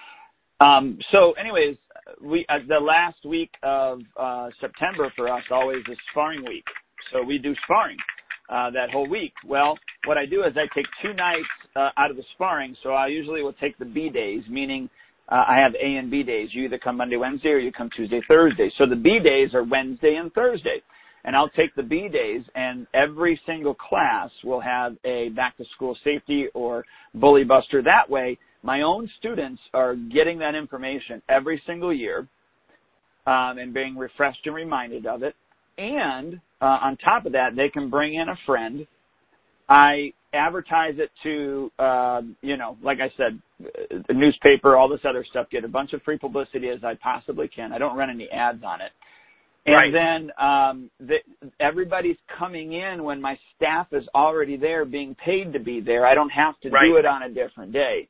[0.60, 1.78] Um, so, anyways,
[2.22, 6.66] we uh, the last week of uh, September for us always is sparring week.
[7.12, 7.98] So we do sparring
[8.50, 9.34] uh, that whole week.
[9.46, 12.76] Well, what I do is I take two nights uh, out of the sparring.
[12.84, 14.90] So I usually will take the B days, meaning
[15.30, 16.50] uh, I have A and B days.
[16.52, 18.72] You either come Monday, Wednesday, or you come Tuesday, Thursday.
[18.78, 20.82] So the B days are Wednesday and Thursday.
[21.24, 25.66] And I'll take the B days and every single class will have a back to
[25.74, 26.86] school safety or
[27.16, 27.82] bully buster.
[27.82, 32.28] That way, my own students are getting that information every single year
[33.26, 35.36] um, and being refreshed and reminded of it.
[35.80, 38.86] And uh, on top of that, they can bring in a friend.
[39.68, 45.26] I advertise it to, uh, you know, like I said, the newspaper, all this other
[45.30, 47.74] stuff, get a bunch of free publicity as I possibly can.
[47.74, 48.92] I don't run any ads on it.
[49.68, 49.92] And right.
[49.92, 51.16] then um, the,
[51.60, 56.06] everybody's coming in when my staff is already there, being paid to be there.
[56.06, 56.86] I don't have to right.
[56.88, 58.08] do it on a different day.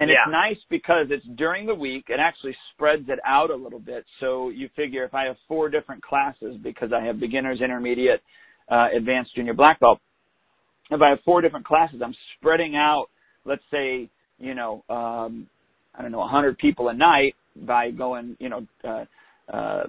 [0.00, 0.16] And yeah.
[0.24, 2.06] it's nice because it's during the week.
[2.08, 4.04] It actually spreads it out a little bit.
[4.18, 8.22] So you figure if I have four different classes because I have beginners, intermediate,
[8.68, 10.00] uh, advanced, junior, black belt,
[10.90, 13.06] if I have four different classes, I'm spreading out,
[13.44, 15.46] let's say, you know, um,
[15.94, 19.04] I don't know, 100 people a night by going, you know, uh,
[19.52, 19.84] uh,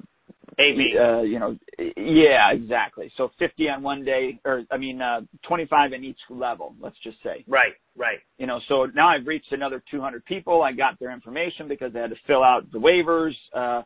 [0.60, 0.96] AB.
[1.00, 1.58] Uh, you know,
[1.98, 3.12] yeah, exactly.
[3.18, 6.76] So 50 on one day, or I mean, uh, 25 in each level.
[6.82, 7.44] Let's just say.
[7.48, 8.20] Right, right.
[8.38, 10.62] You know, so now I've reached another 200 people.
[10.62, 13.84] I got their information because they had to fill out the waivers, uh,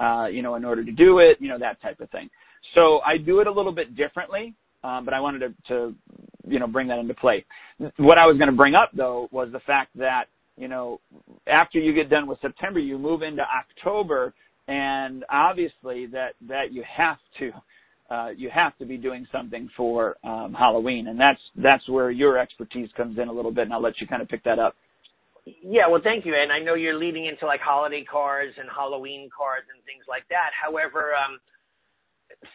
[0.00, 1.38] uh, you know, in order to do it.
[1.40, 2.28] You know, that type of thing.
[2.74, 5.94] So I do it a little bit differently, but I wanted to, to,
[6.46, 7.44] you know, bring that into play.
[7.96, 10.24] What I was going to bring up though was the fact that
[10.56, 11.00] you know,
[11.46, 14.34] after you get done with September, you move into October
[14.68, 17.50] and obviously that that you have to
[18.10, 22.38] uh, you have to be doing something for um, Halloween, and that's that's where your
[22.38, 24.74] expertise comes in a little bit, and I'll let you kind of pick that up.
[25.44, 29.30] Yeah, well, thank you, and I know you're leading into like holiday cards and Halloween
[29.34, 30.50] cards and things like that.
[30.52, 31.38] However, um,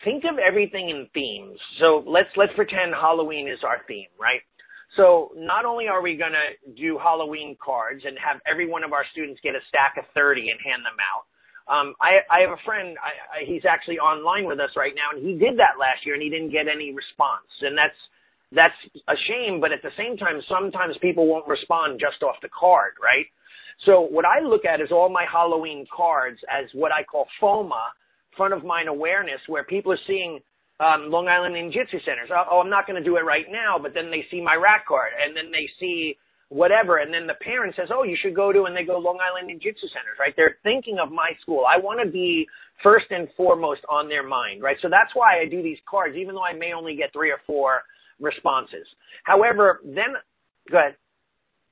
[0.04, 1.60] think of everything in themes.
[1.80, 4.42] So let's let's pretend Halloween is our theme, right?
[4.96, 8.94] So not only are we going to do Halloween cards and have every one of
[8.94, 11.26] our students get a stack of 30 and hand them out,
[11.66, 12.98] um, I, I have a friend.
[13.00, 16.14] I, I, he's actually online with us right now, and he did that last year,
[16.14, 17.50] and he didn't get any response.
[17.62, 17.98] And that's
[18.52, 18.76] that's
[19.08, 19.60] a shame.
[19.62, 23.26] But at the same time, sometimes people won't respond just off the card, right?
[23.86, 27.96] So what I look at is all my Halloween cards as what I call FOMA,
[28.36, 30.40] front of mind awareness, where people are seeing
[30.80, 32.30] um, Long Island Ninjutsu centers.
[32.32, 34.56] Oh, oh I'm not going to do it right now, but then they see my
[34.56, 36.18] rack card, and then they see
[36.50, 36.98] whatever.
[36.98, 39.50] And then the parent says, oh, you should go to, and they go Long Island
[39.50, 40.34] Ninjutsu Centers, right?
[40.36, 41.64] They're thinking of my school.
[41.68, 42.48] I want to be
[42.82, 44.78] first and foremost on their mind, right?
[44.82, 47.40] So that's why I do these cards, even though I may only get three or
[47.48, 47.82] four
[48.20, 48.86] responses.
[49.24, 50.14] However, then,
[50.70, 50.96] go ahead.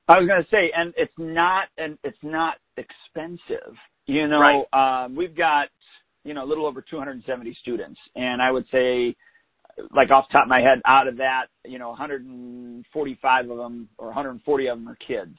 [0.08, 3.76] I was going to say, and it's not, and it's not expensive.
[4.08, 5.06] You know, right.
[5.06, 5.68] um, we've got,
[6.24, 9.16] you know, a little over 270 students, and I would say
[9.94, 13.90] like off the top of my head, out of that, you know, 145 of them
[13.98, 15.38] or 140 of them are kids.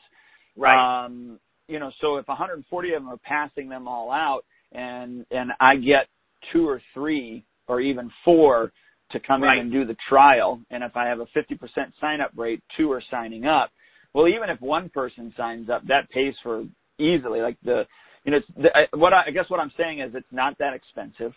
[0.56, 1.04] Right.
[1.04, 5.52] Um, you know, so if 140 of them are passing them all out, and and
[5.60, 6.06] I get
[6.52, 8.72] two or three or even four
[9.10, 9.58] to come Right.
[9.58, 12.90] in and do the trial, and if I have a 50% sign up rate, two
[12.90, 13.70] are signing up.
[14.14, 16.64] Well, even if one person signs up, that pays for
[16.98, 17.40] easily.
[17.40, 17.86] Like the,
[18.24, 20.56] you know, it's the, I- what I, I guess what I'm saying is it's not
[20.58, 21.32] that expensive,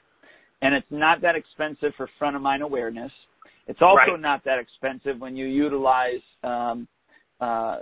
[0.62, 3.12] and it's not that expensive for front of mind awareness.
[3.67, 4.19] It's also Right.
[4.19, 6.88] not that expensive when you utilize um,
[7.41, 7.80] uh,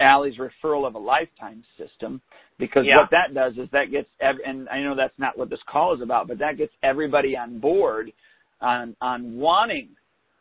[0.00, 2.20] Allie's referral of a lifetime system
[2.58, 2.96] because Yeah.
[2.96, 5.94] what that does is that gets ev- and I know that's not what this call
[5.94, 8.12] is about, but that gets everybody on board
[8.60, 9.88] on on wanting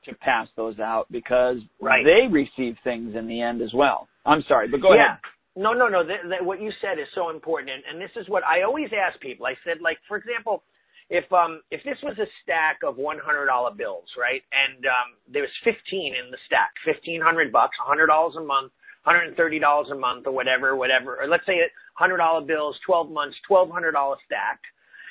[0.06, 2.04] to pass those out because Right.
[2.04, 4.08] they receive things in the end as well.
[4.26, 5.04] I'm sorry, but go yeah.
[5.06, 5.18] ahead.
[5.56, 6.04] No, no, no.
[6.06, 8.90] Th- th- what you said is so important, and, and this is what I always
[8.96, 9.46] ask people.
[9.46, 10.64] I said, like, for example,
[11.10, 15.10] if um if this was a stack of one hundred dollar bills, right, and um
[15.28, 18.72] there was fifteen in the stack, fifteen hundred bucks, a hundred dollars a month,
[19.04, 22.46] hundred and thirty dollars a month, or whatever, whatever, or let's say it hundred dollar
[22.46, 24.62] bills, twelve months, twelve hundred dollar stack,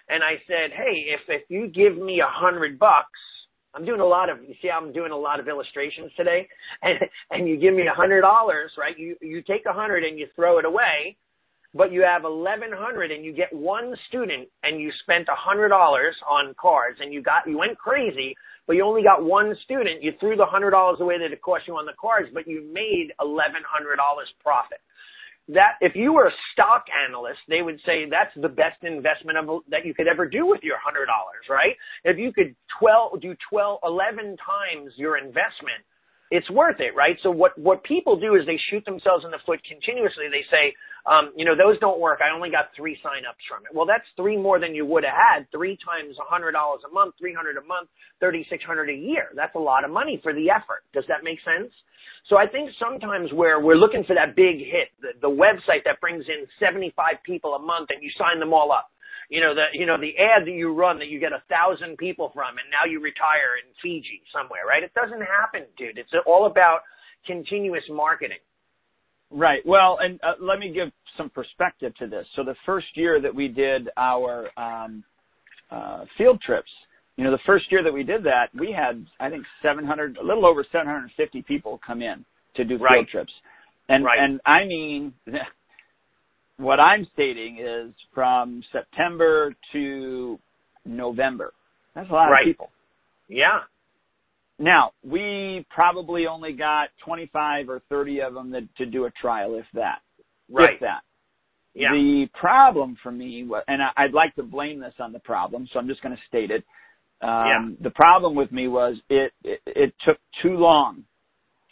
[0.09, 3.21] and I said, hey, if if you give me a hundred bucks.
[3.75, 6.49] I'm doing a lot of you see I'm doing a lot of illustrations today
[6.83, 6.99] and
[7.31, 8.99] and you give me a hundred dollars, right?
[8.99, 11.17] You you take a hundred and you throw it away,
[11.75, 15.69] but you have eleven hundred and you get one student and you spent a hundred
[15.69, 18.35] dollars on cards and you got you went crazy,
[18.67, 20.03] but you only got one student.
[20.03, 22.69] You threw the hundred dollars away that it cost you on the cards, but you
[22.73, 24.79] made eleven hundred dollars profit.
[25.55, 29.63] That if you were a stock analyst, they would say that's the best investment of,
[29.71, 31.75] that you could ever do with your hundred dollars, right?
[32.05, 35.83] If you could twelve do twelve eleven times your investment,
[36.31, 37.17] it's worth it, right?
[37.25, 40.31] So what what people do is they shoot themselves in the foot continuously.
[40.31, 40.71] They say,
[41.11, 42.21] um, you know, those don't work.
[42.23, 43.75] I only got three signups from it.
[43.75, 45.51] Well, that's three more than you would have had.
[45.51, 47.89] Three times a hundred dollars a month, three hundred a month,
[48.21, 49.35] thirty six hundred a year.
[49.35, 50.87] That's a lot of money for the effort.
[50.95, 51.73] Does that make sense?
[52.29, 56.01] So I think sometimes where we're looking for that big hit, the, the website that
[56.01, 58.91] brings in seventy five people a month and you sign them all up
[59.31, 61.97] you know the you know the ad that you run that you get a thousand
[61.97, 64.83] people from and now you retire in Fiji somewhere, right?
[64.83, 65.97] It doesn't happen, dude.
[65.97, 66.81] It's all about
[67.27, 68.43] continuous marketing.
[69.31, 69.65] Right.
[69.65, 72.27] Well, and uh, let me give some perspective to this.
[72.35, 75.05] So the first year that we did our um,
[75.71, 76.71] uh, field trips,
[77.21, 80.23] you know, the first year that we did that, we had I think 700, a
[80.25, 83.09] little over 750 people come in to do field Right.
[83.09, 83.33] trips,
[83.91, 84.19] and Right.
[84.19, 85.13] and I mean,
[86.57, 90.39] what I'm stating is from September to
[90.87, 91.53] November.
[91.95, 92.41] That's a lot Right.
[92.41, 92.71] of people.
[93.29, 93.65] Yeah,
[94.59, 99.57] Now, we probably only got 25 or 30 of them that, to do a trial,
[99.57, 100.01] if that.
[100.49, 100.75] right.
[100.75, 101.03] If that.
[101.75, 105.79] Yeah, The problem for me, and I'd like to blame this on the problem, so
[105.79, 106.65] I'm just going to state it.
[107.23, 107.69] Um, Yeah.
[107.81, 111.05] The problem with me was it, it it took too long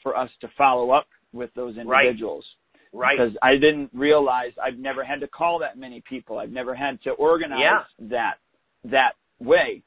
[0.02, 2.44] for us to follow up with those individuals
[2.92, 3.16] right.
[3.18, 6.38] because I didn't realize I've never had to call that many people.
[6.38, 8.08] I've never had to organize Yeah.
[8.10, 8.38] that
[8.84, 9.82] that way.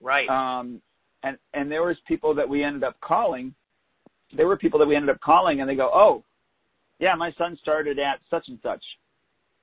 [0.00, 0.28] Right.
[0.28, 0.80] Um,
[1.22, 3.54] and and there was people that we ended up calling.
[4.36, 6.24] There were people that we ended up calling, and they go, "Oh,
[6.98, 8.84] yeah, my son started at such and such."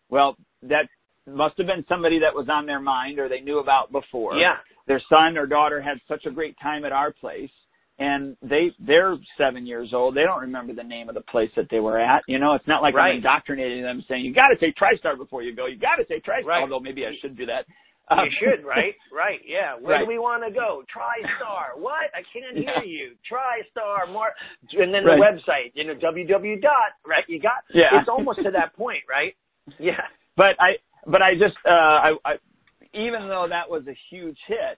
[0.09, 0.87] Well, that
[1.27, 4.35] must have been somebody that was on their mind or they knew about before.
[4.37, 4.57] yeah.
[4.87, 7.49] Their son or daughter had such a great time at our place,
[7.97, 10.15] and they they're seven years old.
[10.15, 12.21] They don't remember the name of the place that they were at.
[12.27, 13.11] You know, it's not like Right.
[13.11, 15.65] I'm indoctrinating them saying you got to say TriStar before you go.
[15.65, 16.45] You got to say TriStar.
[16.45, 16.61] Right.
[16.61, 17.65] Although maybe I should do that.
[18.11, 18.93] You Um, should, right?
[19.11, 19.39] Right.
[19.47, 19.73] Yeah.
[19.81, 20.01] Where Right.
[20.01, 20.83] do we want to go?
[20.93, 21.79] TriStar.
[21.81, 22.11] What?
[22.13, 22.83] I can't hear Yeah.
[22.83, 23.15] you.
[23.27, 24.11] TriStar.
[24.13, 24.29] More.
[24.73, 25.17] And then Right.
[25.17, 25.71] the website.
[25.73, 26.91] You know, www dot.
[27.07, 27.23] Right.
[27.27, 27.63] You got.
[27.73, 27.99] Yeah.
[27.99, 29.33] It's almost to that point, right?
[29.79, 30.01] Yeah.
[30.37, 32.33] but I but I just uh I, I
[32.95, 34.77] even though that was a huge hit,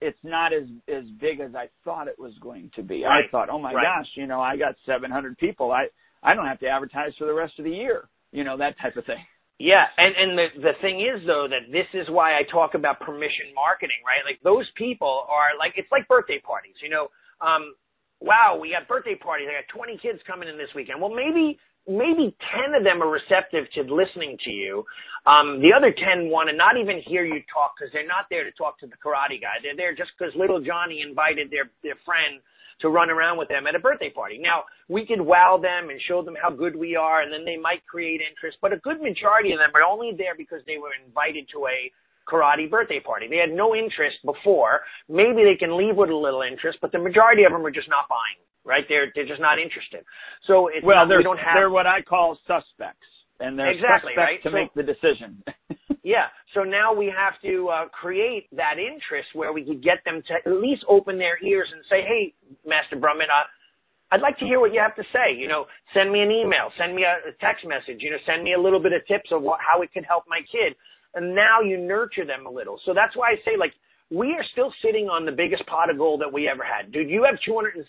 [0.00, 3.04] it's not as as big as I thought it was going to be.
[3.04, 3.24] Right.
[3.24, 3.84] I thought, oh my Right.
[3.84, 5.70] gosh, you know, I got 700 people.
[5.72, 5.86] I
[6.22, 8.08] I don't have to advertise for the rest of the year.
[8.32, 9.24] You know, that type of thing.
[9.58, 12.98] Yeah, and and the the thing is though that this is why I talk about
[13.00, 14.24] permission marketing, right?
[14.26, 17.08] Like those people are like it's like birthday parties, you know.
[17.40, 17.74] Um,
[18.20, 19.46] wow, we got birthday parties.
[19.50, 21.00] I got 20 kids coming in this weekend.
[21.00, 21.58] Well, maybe
[21.88, 24.84] maybe 10 of them are receptive to listening to you.
[25.26, 28.44] Um, the other 10 want to not even hear you talk because they're not there
[28.44, 29.58] to talk to the karate guy.
[29.62, 32.42] They're there just because little Johnny invited their their friend
[32.80, 34.38] to run around with them at a birthday party.
[34.42, 37.56] Now, we could wow them and show them how good we are, and then they
[37.56, 40.90] might create interest, but a good majority of them are only there because they were
[41.06, 41.78] invited to a
[42.28, 43.26] karate birthday party.
[43.28, 44.80] They had no interest before.
[45.08, 47.88] Maybe they can leave with a little interest, but the majority of them are just
[47.88, 48.84] not buying, right?
[48.88, 50.04] They're, they're just not interested.
[50.46, 53.06] So it's well, not, they're we don't have they're what I call suspects,
[53.40, 54.42] and they're Exactly, suspects right?
[54.42, 55.42] to So- make the decision.
[56.04, 56.26] Yeah.
[56.52, 60.34] So now we have to uh, create that interest where we could get them to
[60.34, 62.34] at least open their ears and say, "Hey,
[62.66, 63.46] Master Brumman, uh,
[64.10, 65.32] I'd like to hear what you have to say.
[65.32, 67.98] You know, send me an email, send me a, a text message.
[68.02, 70.24] You know, send me a little bit of tips of what, how it could help
[70.26, 70.74] my kid."
[71.14, 72.78] And now you nurture them a little.
[72.84, 73.72] So that's why I say, like,
[74.10, 76.92] we are still sitting on the biggest pot of gold that we ever had.
[76.92, 77.80] Dude, you have 270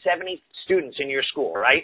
[0.63, 1.83] students in your school, right?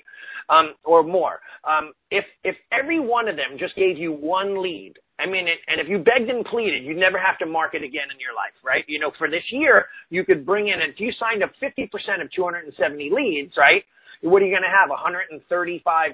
[0.50, 1.40] Um, or more.
[1.68, 5.60] Um, if, if every one of them just gave you one lead, I mean, it,
[5.68, 8.56] and if you begged and pleaded, you'd never have to market again in your life,
[8.64, 8.86] right?
[8.88, 11.92] You know, for this year, you could bring in, if you signed up 50%
[12.24, 13.84] of 270 leads, right?
[14.22, 14.90] What are you going to have?
[14.90, 15.44] 135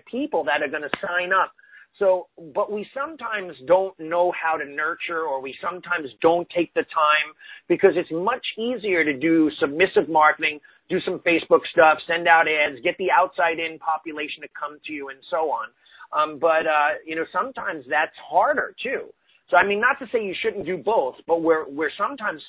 [0.10, 1.54] people that are going to sign up
[1.98, 6.84] so, but we sometimes don't know how to nurture or we sometimes don't take the
[6.84, 7.32] time
[7.70, 12.82] because it's much easier to do submissive marketing, do some Facebook stuff, send out ads,
[12.84, 15.68] get the outside in population to come to you and so on.
[16.12, 19.06] Um, but, uh, you know, sometimes that's harder too.
[19.50, 22.42] So, I mean, not to say you shouldn't do both, but we're, we're sometimes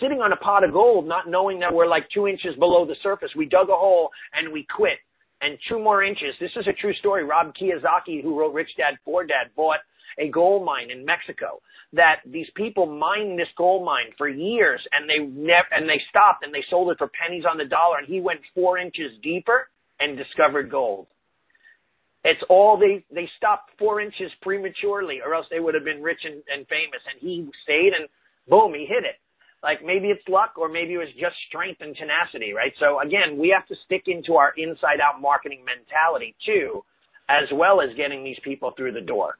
[0.00, 2.96] sitting on a pot of gold, not knowing that we're like two inches below the
[3.02, 3.30] surface.
[3.36, 4.98] We dug a hole and we quit
[5.42, 6.34] and two more inches.
[6.40, 7.24] This is a true story.
[7.24, 9.80] Rob Kiyosaki, who wrote Rich Dad Poor Dad, bought
[10.18, 11.60] a gold mine in Mexico
[11.92, 16.44] that these people mined this gold mine for years and they never, and they stopped
[16.44, 19.68] and they sold it for pennies on the dollar and he went four inches deeper
[20.00, 21.06] and discovered gold.
[22.24, 26.20] It's all they, they stopped four inches prematurely or else they would have been rich
[26.24, 28.08] and, and famous and he stayed and
[28.48, 29.16] boom, he hit it.
[29.62, 32.72] Like maybe it's luck or maybe it was just strength and tenacity, right?
[32.80, 36.84] So again, we have to stick into our inside out marketing mentality too,
[37.28, 39.36] as well as getting these people through the door.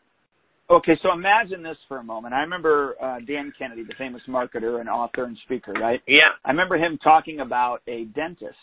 [0.71, 2.33] Okay, so imagine this for a moment.
[2.33, 6.01] I remember uh, Dan Kennedy, the famous marketer and author and speaker, right?
[6.07, 6.33] Yeah.
[6.45, 8.57] I remember him talking about a dentist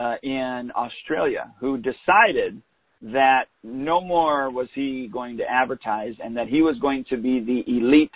[0.00, 2.62] uh, in Australia who decided
[3.02, 7.40] that no more was he going to advertise and that he was going to be
[7.40, 8.10] the elite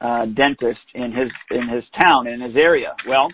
[0.00, 2.94] uh, dentist in his in his town in his area.
[3.08, 3.28] Well,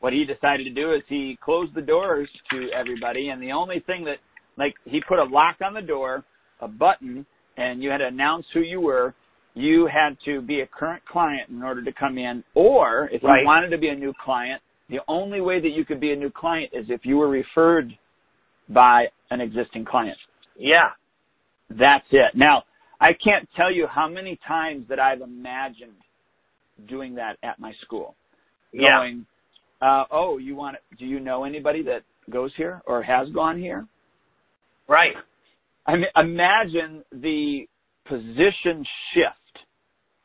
[0.00, 3.80] what he decided to do is he closed the doors to everybody, and the only
[3.86, 4.18] thing that
[4.56, 6.24] like he put a lock on the door,
[6.60, 7.24] a button,
[7.56, 9.14] and you had to announce who you were.
[9.54, 13.40] You had to be a current client in order to come in, or if right.
[13.40, 16.16] you wanted to be a new client, the only way that you could be a
[16.16, 17.92] new client is if you were referred
[18.68, 20.16] by an existing client.
[20.56, 20.90] Yeah.
[21.70, 22.34] That's it.
[22.34, 22.64] Now,
[23.00, 25.92] I can't tell you how many times that I've imagined
[26.86, 28.14] doing that at my school.
[28.72, 28.98] Yeah.
[28.98, 29.26] Going,
[29.80, 30.76] uh, oh, you want?
[30.98, 33.86] Do you know anybody that goes here or has gone here?
[34.88, 35.14] Right.
[35.86, 37.66] I mean, imagine the
[38.06, 39.66] position shift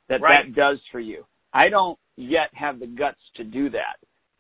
[0.10, 0.46] that right.
[0.46, 1.26] that does for you.
[1.54, 3.98] I don't yet have the guts to do that,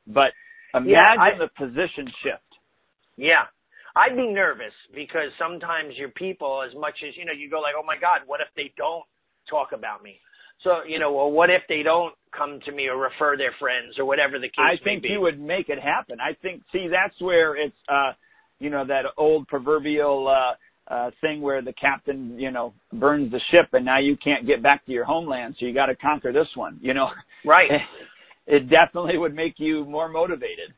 [0.07, 0.32] but
[0.74, 2.43] imagine yeah, I, the position shift.
[3.18, 3.45] Yeah.
[3.95, 7.76] I'd be nervous because sometimes your people, as much as, you know, you go like,
[7.78, 9.03] oh my God, what if they don't
[9.47, 10.20] talk about me?
[10.64, 13.99] So, you know, well, what if they don't come to me or refer their friends
[13.99, 14.64] or whatever the case be?
[14.64, 16.20] I think he would make it happen.
[16.20, 18.14] I think, see, that's where it's, uh,
[18.59, 20.55] you know, that old proverbial, uh,
[20.93, 24.61] uh, thing where the captain, you know, burns the ship and now you can't get
[24.61, 25.55] back to your homeland.
[25.59, 27.09] So you got to conquer this one, you know?
[27.45, 27.70] Right.
[28.45, 30.74] It definitely would make you more motivated.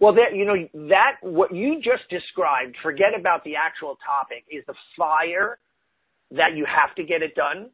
[0.00, 4.62] Well, that, you know, that, what you just described, forget about the actual topic, is
[4.66, 5.56] the fire
[6.30, 7.70] that you have to get it done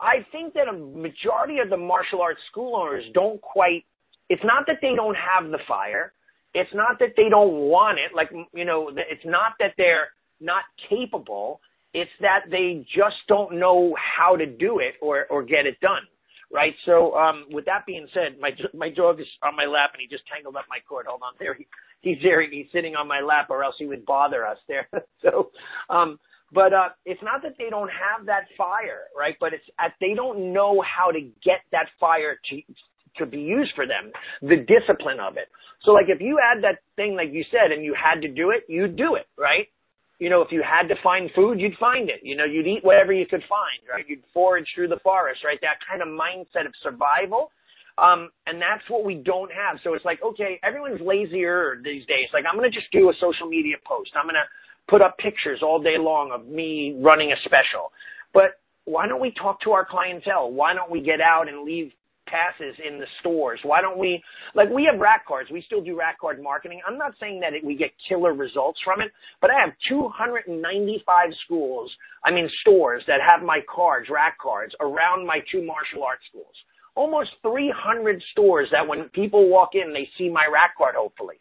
[0.00, 3.84] I think that a majority of the martial arts school owners don't quite,
[4.28, 6.12] it's not that they don't have the fire.
[6.54, 8.14] It's not that they don't want it.
[8.14, 10.08] Like, you know, it's not that they're
[10.40, 11.60] not capable.
[11.92, 16.02] It's that they just don't know how to do it or, or get it done.
[16.52, 16.74] Right.
[16.84, 20.08] So, um, with that being said, my, my dog is on my lap and he
[20.08, 21.06] just tangled up my cord.
[21.08, 21.54] Hold on there.
[21.54, 21.66] He,
[22.00, 22.42] he's there.
[22.42, 24.88] He's sitting on my lap or else he would bother us there.
[25.22, 25.52] so,
[25.88, 26.18] um,
[26.52, 29.36] but uh, it's not that they don't have that fire, right?
[29.38, 32.62] But it's at, they don't know how to get that fire to
[33.16, 35.48] to be used for them, the discipline of it.
[35.82, 38.50] So like if you had that thing like you said and you had to do
[38.50, 39.66] it, you'd do it, right?
[40.20, 42.20] You know, if you had to find food, you'd find it.
[42.22, 44.04] You know, you'd eat whatever you could find, right?
[44.06, 45.58] You'd forage through the forest, right?
[45.62, 47.50] That kind of mindset of survival.
[47.98, 49.78] Um, and that's what we don't have.
[49.82, 52.28] So it's like, okay, everyone's lazier these days.
[52.32, 54.12] Like I'm going to just do a social media post.
[54.14, 54.48] I'm going to
[54.90, 57.92] put up pictures all day long of me running a special.
[58.34, 60.50] But why don't we talk to our clientele?
[60.50, 61.92] Why don't we get out and leave
[62.26, 63.60] passes in the stores?
[63.62, 64.22] Why don't we,
[64.54, 65.50] like we have rack cards.
[65.50, 66.80] We still do rack card marketing.
[66.86, 71.30] I'm not saying that it, we get killer results from it, but I have 295
[71.44, 71.90] schools,
[72.24, 76.54] I mean stores that have my cards, rack cards around my two martial arts schools.
[76.96, 81.36] Almost 300 stores that when people walk in, they see my rack card hopefully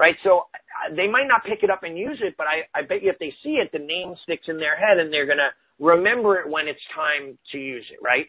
[0.00, 0.16] right?
[0.24, 3.02] So uh, they might not pick it up and use it, but I, I bet
[3.02, 5.52] you if they see it, the name sticks in their head and they're going to
[5.78, 8.26] remember it when it's time to use it, right?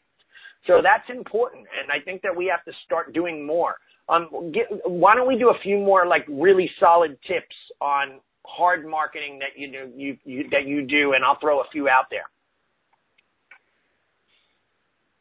[0.67, 3.77] So that's important, and I think that we have to start doing more.
[4.09, 8.85] Um, get, why don't we do a few more like really solid tips on hard
[8.85, 12.05] marketing that you do you, you that you do, and I'll throw a few out
[12.11, 12.25] there.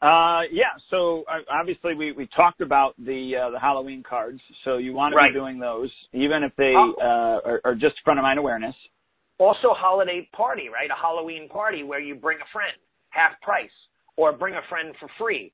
[0.02, 0.72] Uh, yeah.
[0.88, 4.40] So uh, obviously we, we talked about the uh, the Halloween cards.
[4.64, 8.18] So you want to be doing those, even if they uh, are, are just front
[8.18, 8.74] of mind awareness.
[9.38, 10.90] Also, holiday party, right?
[10.90, 12.76] A Halloween party where you bring a friend
[13.10, 13.70] half price,
[14.16, 15.52] or bring a friend for free.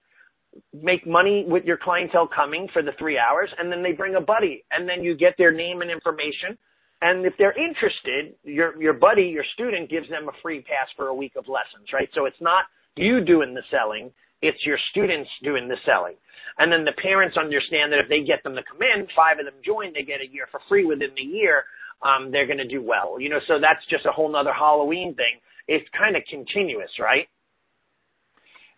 [0.72, 4.20] Make money with your clientele coming for the three hours, and then they bring a
[4.20, 6.56] buddy, and then you get their name and information.
[7.02, 11.08] And if they're interested, your your buddy, your student, gives them a free pass for
[11.08, 12.08] a week of lessons, right?
[12.14, 12.64] So it's not
[12.96, 14.10] you doing the selling;
[14.42, 16.14] it's your students doing the selling.
[16.58, 19.44] And then the parents understand that if they get them to come in, five of
[19.44, 21.64] them join, they get a year for free within the year.
[22.02, 23.40] Um, they're going to do well, you know.
[23.46, 25.40] So that's just a whole nother Halloween thing.
[25.68, 27.28] It's kind of continuous, right?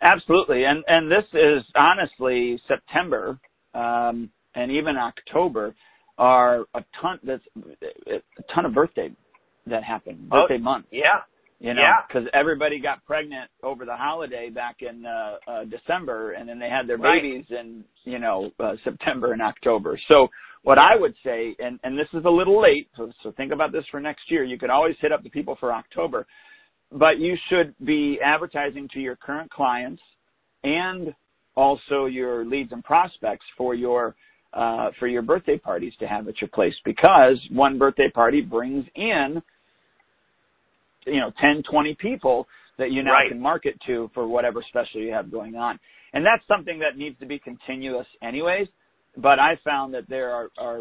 [0.01, 3.39] Absolutely, and and this is honestly September
[3.75, 5.75] um, and even October
[6.19, 7.19] are a ton.
[7.25, 7.43] That's
[8.07, 9.11] a ton of birthday
[9.67, 10.29] that happen.
[10.33, 10.87] Oh, Birthday month.
[10.91, 11.21] Yeah,
[11.61, 12.03] you know, Yeah.
[12.07, 16.69] because everybody got pregnant over the holiday back in uh, uh, December, and then they
[16.69, 17.21] had their Right.
[17.23, 19.99] babies in you know uh, September and October.
[20.11, 20.29] So
[20.63, 23.73] what I would say, and and this is a little late, so so think about
[23.73, 24.45] this for next year.
[24.45, 26.27] You could always hit up the people for October,
[26.93, 30.03] but you should be advertising to your current clients
[30.65, 31.15] and
[31.57, 34.15] also your leads and prospects for your
[34.53, 38.87] uh, for your birthday parties to have at your place because one birthday party brings
[38.95, 39.43] in
[41.09, 42.47] you know 10 20 people
[42.79, 43.29] that you now Right.
[43.31, 45.79] can market to for whatever special you have going on
[46.13, 48.69] and that's something that needs to be continuous anyways
[49.17, 50.81] but i found that there are, are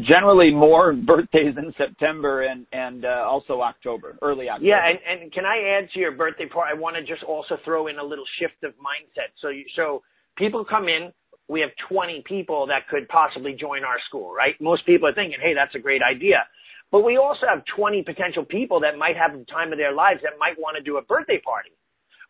[0.00, 4.80] generally more birthdays in september and and uh, also october early october yeah.
[4.88, 6.72] And and can I add to your birthday party?
[6.76, 9.30] I want to just also throw in a little shift of mindset.
[9.42, 10.02] So you, so
[10.36, 11.12] people come in.
[11.48, 14.54] We have 20 people that could possibly join our school, right?
[14.60, 16.44] Most people are thinking, hey, that's a great idea.
[16.90, 20.20] But we also have 20 potential people that might have the time of their lives
[20.22, 21.70] that might want to do a birthday party,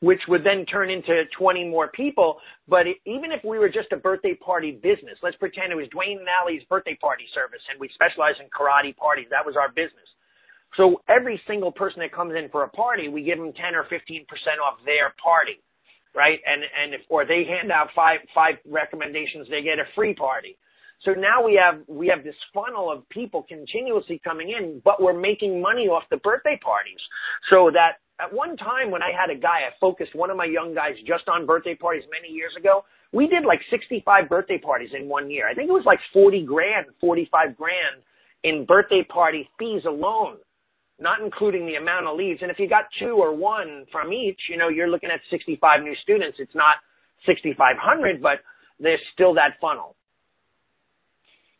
[0.01, 2.39] which would then turn into 20 more people.
[2.67, 6.19] But even if we were just a birthday party business, let's pretend it was Duane
[6.19, 9.27] and Allie's birthday party service and we specialize in karate parties.
[9.31, 10.09] That was our business.
[10.77, 13.85] So every single person that comes in for a party, we give them 10 or
[13.85, 14.27] 15%
[14.61, 15.63] off their party,
[16.15, 16.39] right?
[16.45, 20.59] And, and if, or they hand out five, five recommendations, they get a free party.
[21.05, 25.19] So now we have, we have this funnel of people continuously coming in, but we're
[25.19, 27.01] making money off the birthday parties.
[27.51, 30.47] So that at one time when I had a guy, I focused one of my
[30.47, 32.85] young guys just on birthday parties many years ago.
[33.13, 35.49] We did like 65 birthday parties in one year.
[35.49, 38.03] I think it was like 40 grand, 45 grand
[38.43, 40.39] in birthday party fees alone
[41.01, 42.43] not including the amount of leads.
[42.43, 45.83] And if you got two or one from each, you know, you're looking at 65
[45.83, 46.39] new students.
[46.41, 46.77] It's not
[47.27, 48.41] 6,500, but
[48.81, 49.95] there's still that funnel.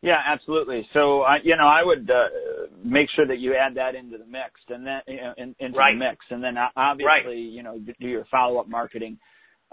[0.01, 0.87] Yeah, absolutely.
[0.93, 4.27] So, uh, you know, I would uh, make sure that you add that into the
[4.27, 5.93] mix, and then you know, in, into Right.
[5.95, 9.19] the mix, and then uh, obviously, you know, do your follow-up marketing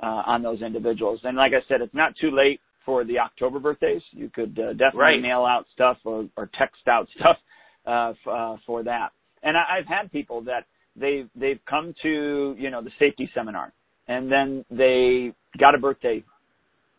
[0.02, 1.20] uh, on those individuals.
[1.24, 4.02] And like I said, it's not too late for the October birthdays.
[4.12, 5.22] You could uh, definitely Right.
[5.22, 7.38] mail out stuff or, or text out stuff
[7.86, 9.12] uh, f- uh, for that.
[9.44, 10.66] And I, I've had people that
[10.96, 13.74] they they've come to you know the safety seminar,
[14.08, 16.24] and then they got a birthday,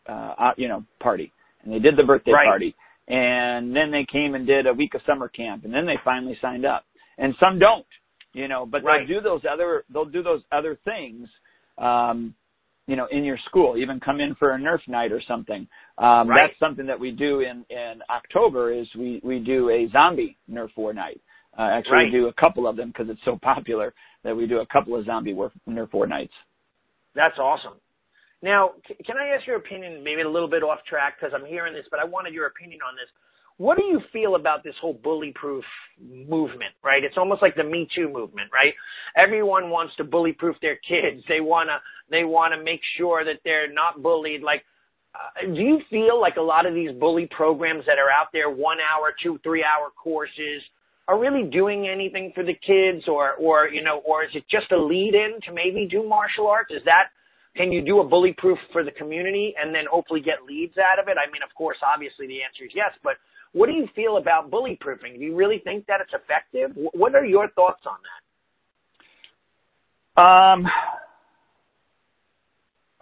[0.07, 2.45] uh, uh, you know, party, and they did the birthday Right.
[2.45, 2.75] party
[3.07, 6.37] and then they came and did a week of summer camp and then they finally
[6.41, 6.85] signed up
[7.17, 7.85] and some don't
[8.33, 9.07] you know but Right.
[9.07, 11.27] they'll do those other they'll do those other things
[11.77, 12.35] um
[12.87, 16.27] you know in your school even come in for a nerf night or something um
[16.27, 16.41] Right.
[16.41, 20.69] that's something that we do in in october is we we do a zombie nerf
[20.75, 21.21] war night
[21.57, 22.11] uh, actually Right.
[22.13, 23.93] we do a couple of them because it's so popular
[24.23, 26.33] that we do a couple of zombie war, nerf war nights
[27.15, 27.73] That's awesome.
[28.41, 28.71] Now,
[29.05, 31.85] can I ask your opinion, maybe a little bit off track because I'm hearing this,
[31.89, 33.09] but I wanted your opinion on this.
[33.57, 35.65] What do you feel about this whole bully proof
[35.99, 37.03] movement, right?
[37.03, 38.73] It's almost like the Me Too movement, right?
[39.15, 41.23] Everyone wants to bully proof their kids.
[41.27, 41.77] They want to,
[42.11, 44.43] they want to make sure that they're not bullied.
[44.43, 44.63] Like,
[45.15, 48.51] uh, do you feel like a lot of these bully programs that are out there,
[48.51, 50.61] one hour, two, three hour courses,
[51.07, 54.71] are really doing anything for the kids or, or, you know, or is it just
[54.71, 56.71] a lead in to maybe do martial arts?
[56.71, 57.09] Is that,
[57.57, 60.99] can you do a bully proof for the community and then hopefully get leads out
[60.99, 61.17] of it?
[61.17, 63.13] I mean, of course, obviously the answer is yes, but
[63.53, 65.13] what do you feel about bully proofing?
[65.17, 66.71] Do you really think that it's effective?
[66.93, 68.21] What are your thoughts on that?
[70.19, 70.65] um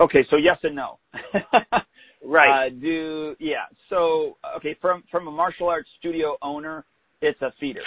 [0.01, 0.99] okay so yes and no
[2.25, 2.67] Right.
[2.67, 3.65] Uh, do yeah.
[3.89, 6.83] So okay, from from a martial arts studio owner,
[7.21, 7.83] it's a feeder,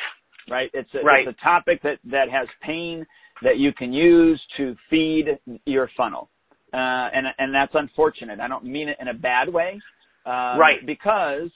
[0.48, 0.70] right?
[0.74, 1.26] It's a, Right.
[1.26, 3.04] it's a topic that that has pain
[3.42, 6.30] that you can use to feed your funnel.
[6.72, 8.40] Uh, and and that's unfortunate.
[8.40, 9.80] I don't mean it in a bad way,
[10.26, 10.84] um, right?
[10.84, 11.50] Because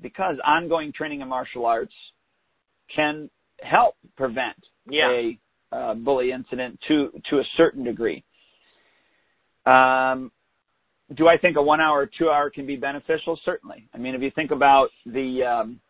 [0.00, 1.92] because ongoing training in martial arts
[2.94, 3.28] can
[3.60, 4.56] help prevent
[4.88, 5.10] yeah.
[5.10, 5.38] a
[5.72, 8.24] uh, bully incident to to a certain degree.
[9.66, 10.32] Um,
[11.14, 13.38] do I think a one hour or two hour can be beneficial?
[13.44, 13.88] Certainly.
[13.94, 15.80] I mean, if you think about the, um,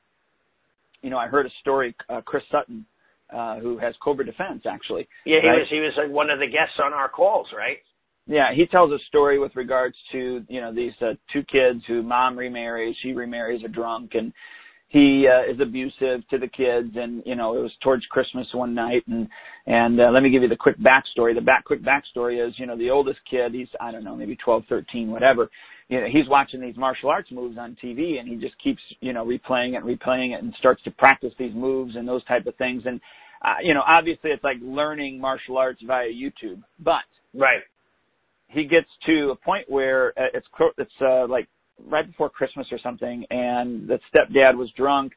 [1.03, 2.87] you know, I heard a story, uh, Chris Sutton,
[3.33, 5.09] uh, who has Cobra Defense actually.
[5.27, 5.59] Yeah, he right?
[5.59, 7.79] was he was like one of the guests on our calls, right?
[8.29, 12.03] Yeah, he tells a story with regards to you know these uh, two kids who
[12.03, 14.33] mom remarries, she remarries a drunk, and
[14.89, 18.75] he uh, is abusive to the kids and you know it was towards christmas one
[18.75, 19.29] night and
[19.67, 21.35] and uh, let me give you the quick backstory.
[21.35, 24.37] The back quick backstory is you know the oldest kid he's i don't know maybe
[24.37, 25.51] twelve thirteen whatever
[25.89, 29.13] you know he's watching these martial arts moves on tv and he just keeps you
[29.13, 32.47] know replaying it and replaying it and starts to practice these moves and those type
[32.47, 33.01] of things and
[33.45, 37.05] uh, you know obviously it's like learning martial arts via youtube but
[37.35, 37.63] right
[38.49, 40.47] he gets to a point where uh, it's
[40.79, 41.49] it's uh, like
[41.87, 45.13] right before Christmas or something, and the stepdad was drunk.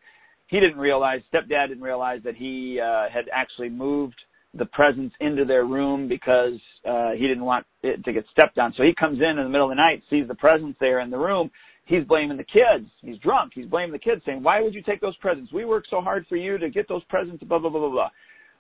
[0.48, 4.16] He didn't realize, stepdad didn't realize that he uh, had actually moved
[4.54, 8.74] the presents into their room because uh, he didn't want it to get stepped on.
[8.76, 11.10] So he comes in in the middle of the night, sees the presents there in
[11.10, 11.50] the room.
[11.86, 12.90] He's blaming the kids.
[13.02, 13.54] He's drunk.
[13.56, 15.52] He's blaming the kids, saying, "Why would you take those presents?
[15.54, 18.10] We worked so hard for you to get those presents." Blah blah blah blah blah.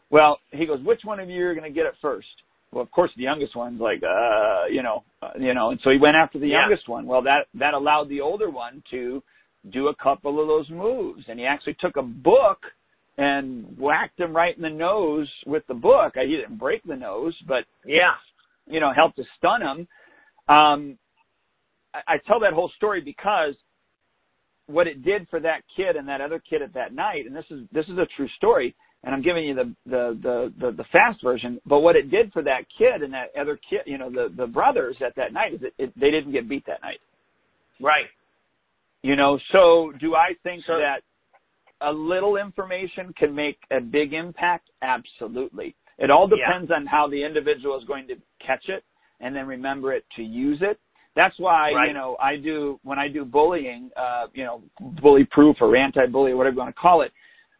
[0.09, 2.27] Well, he goes, "Which one of you are going to get it first?
[2.71, 5.89] Well, of course, the youngest one's like, uh, you know, uh, you know, and so
[5.89, 6.61] he went after the yeah.
[6.61, 7.05] youngest one.
[7.05, 9.21] Well, that that allowed the older one to
[9.71, 12.59] do a couple of those moves, and he actually took a book
[13.17, 16.13] and whacked him right in the nose with the book.
[16.15, 18.13] He didn't break the nose, but yeah,
[18.67, 19.87] you know, helped to stun him.
[20.47, 20.97] Um,
[21.93, 23.55] I, I tell that whole story because
[24.67, 27.45] what it did for that kid and that other kid at that night, and this
[27.51, 30.83] is this is a true story and I'm giving you the, the the the the,
[30.91, 31.59] fast version.
[31.65, 34.47] But what it did for that kid and that other kid, you know, the the
[34.47, 36.99] brothers at that night is it, it they didn't get beat that night.
[37.79, 38.05] Right.
[39.01, 41.01] You know, so do I think so, that
[41.81, 44.69] a little information can make a big impact?
[44.83, 45.75] Absolutely.
[45.97, 46.77] It all depends yeah.
[46.77, 48.83] on how the individual is going to catch it
[49.19, 50.79] and then remember it to use it.
[51.15, 51.87] That's why, right.
[51.87, 54.61] you know, I do, when I do bullying, uh, you know,
[55.01, 57.11] bully proof or anti-bully or whatever you want to call it,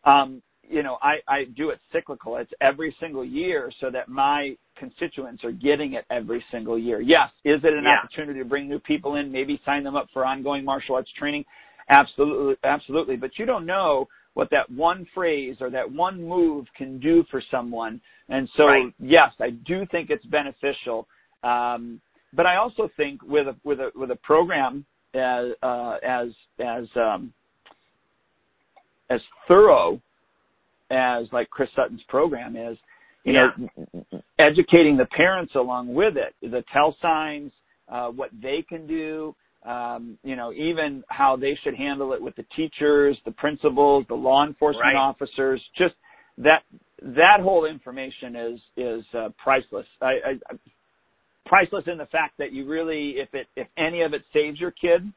[0.05, 0.41] um,
[0.72, 2.38] you know, I, I do it cyclical.
[2.38, 7.01] It's every single year so that my constituents are getting it every single year.
[7.01, 7.30] Yes.
[7.43, 7.97] Is it an yeah.
[7.97, 11.43] opportunity to bring new people in, maybe sign them up for ongoing martial arts training?
[11.89, 13.17] Absolutely, absolutely.
[13.17, 17.43] But you don't know what that one phrase or that one move can do for
[17.51, 17.99] someone.
[18.30, 18.93] And so, right.
[18.97, 21.07] yes, I do think it's beneficial.
[21.43, 21.99] Um,
[22.34, 26.86] but I also think with a, with a, with a program as, uh, as, as,
[26.95, 27.34] um,
[29.09, 29.19] as
[29.49, 30.01] thorough
[30.91, 32.77] as like Chris Sutton's program is,
[33.23, 33.49] you yeah.
[33.83, 37.51] know, educating the parents along with it, the tell signs,
[37.87, 39.35] uh, what they can do,
[39.65, 44.15] um, you know, even how they should handle it with the teachers, the principals, the
[44.15, 44.95] law enforcement right.
[44.95, 45.61] officers.
[45.77, 45.93] Just
[46.37, 46.63] that
[47.01, 49.85] that whole information is is uh, priceless.
[50.01, 50.55] I, I,
[51.45, 54.71] priceless in the fact that you really, if it if any of it saves your
[54.71, 55.11] kid,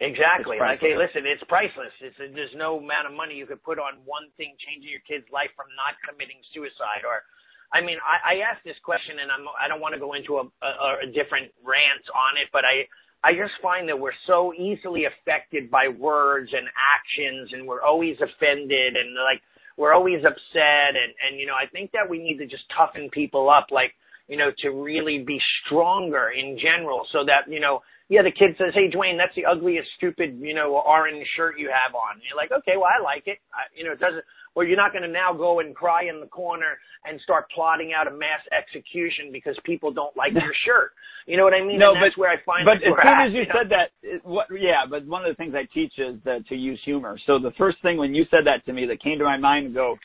[0.00, 0.62] Exactly.
[0.62, 1.90] Like, hey, listen, it's priceless.
[1.98, 5.02] It's uh, there's no amount of money you could put on one thing changing your
[5.02, 7.02] kid's life from not committing suicide.
[7.02, 7.26] Or,
[7.74, 10.38] I mean, I, I asked this question, and I'm I don't want to go into
[10.38, 12.86] a, a, a different rant on it, but I
[13.26, 18.14] I just find that we're so easily affected by words and actions, and we're always
[18.22, 19.42] offended, and like
[19.74, 23.10] we're always upset, and and you know, I think that we need to just toughen
[23.10, 23.98] people up, like
[24.30, 28.56] you know, to really be stronger in general, so that you know yeah, the kid
[28.56, 32.22] says, "Hey, Duane, that's the ugliest, stupid, you know, orange shirt you have on." And
[32.24, 34.24] you're like, "Okay, well, I like it." I, you know, it doesn't.
[34.56, 37.92] Well, you're not going to now go and cry in the corner and start plotting
[37.92, 40.92] out a mass execution because people don't like your shirt.
[41.26, 41.78] You know what I mean?
[41.78, 42.64] No, and that's but, where I find.
[42.64, 43.60] But as soon at, as you, you know?
[43.60, 44.46] said that, it, what?
[44.50, 47.20] Yeah, but one of the things I teach is that to use humor.
[47.26, 49.66] So the first thing when you said that to me, that came to my mind
[49.66, 49.96] and go,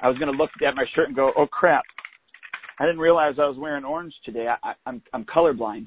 [0.00, 1.82] I was going to look at my shirt and go, "Oh crap."
[2.78, 4.46] I didn't realize I was wearing orange today.
[4.46, 5.86] I, I, I'm I'm colorblind.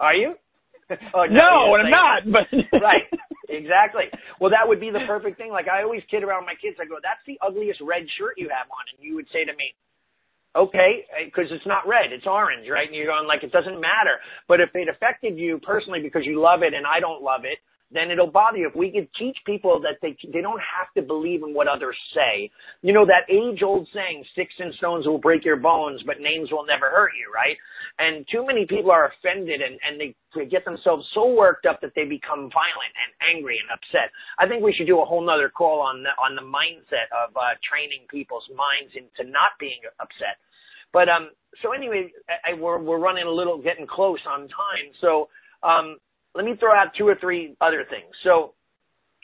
[0.00, 0.34] Are you?
[1.14, 2.20] oh, no, no I'm not.
[2.26, 2.46] But
[2.80, 3.06] right,
[3.48, 4.04] exactly.
[4.40, 5.50] Well, that would be the perfect thing.
[5.52, 6.76] Like I always kid around my kids.
[6.80, 9.54] I go, "That's the ugliest red shirt you have on," and you would say to
[9.54, 9.74] me,
[10.56, 13.80] "Okay, eh, because it's not red, it's orange, right?" And you're going like, "It doesn't
[13.80, 14.18] matter."
[14.48, 17.58] But if it affected you personally because you love it and I don't love it,
[17.92, 18.68] then it'll bother you.
[18.68, 21.96] If we could teach people that they they don't have to believe in what others
[22.14, 22.50] say,
[22.82, 26.50] you know that age old saying, "Sticks and stones will break your bones, but names
[26.52, 27.56] will never hurt you," right?
[27.98, 31.80] And too many people are offended and and they, they get themselves so worked up
[31.80, 34.14] that they become violent and angry and upset.
[34.38, 37.36] I think we should do a whole nother call on the on the mindset of
[37.36, 40.38] uh, training people's minds into not being upset.
[40.92, 41.30] But um,
[41.62, 44.86] so anyway, I, I, we're we're running a little, getting close on time.
[45.00, 45.28] So
[45.62, 45.98] um,
[46.34, 48.14] let me throw out two or three other things.
[48.24, 48.54] So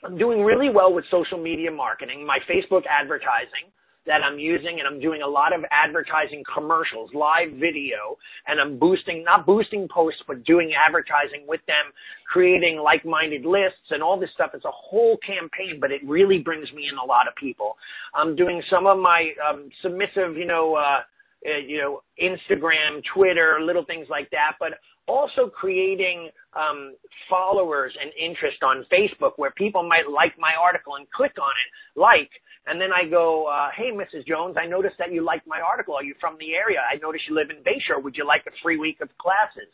[0.04, 3.72] I'm doing really well with social media marketing, my Facebook advertising
[4.06, 8.78] that I'm using and I'm doing a lot of advertising commercials, live video, and I'm
[8.78, 11.92] boosting, not boosting posts, but doing advertising with them,
[12.30, 14.52] creating like-minded lists and all this stuff.
[14.54, 17.76] It's a whole campaign, but it really brings me in a lot of people.
[18.14, 21.00] I'm doing some of my um, submissive, you know, uh,
[21.46, 24.72] uh, you know, Instagram, Twitter, little things like that, but
[25.06, 26.94] also creating um,
[27.30, 31.70] followers and interest on Facebook where people might like my article and click on it,
[31.98, 32.30] like,
[32.66, 34.26] and then I go, uh, hey, Mrs.
[34.26, 35.94] Jones, I noticed that you liked my article.
[35.94, 36.78] Are you from the area?
[36.82, 38.02] I noticed you live in Bayshore.
[38.02, 39.70] Would you like a free week of classes?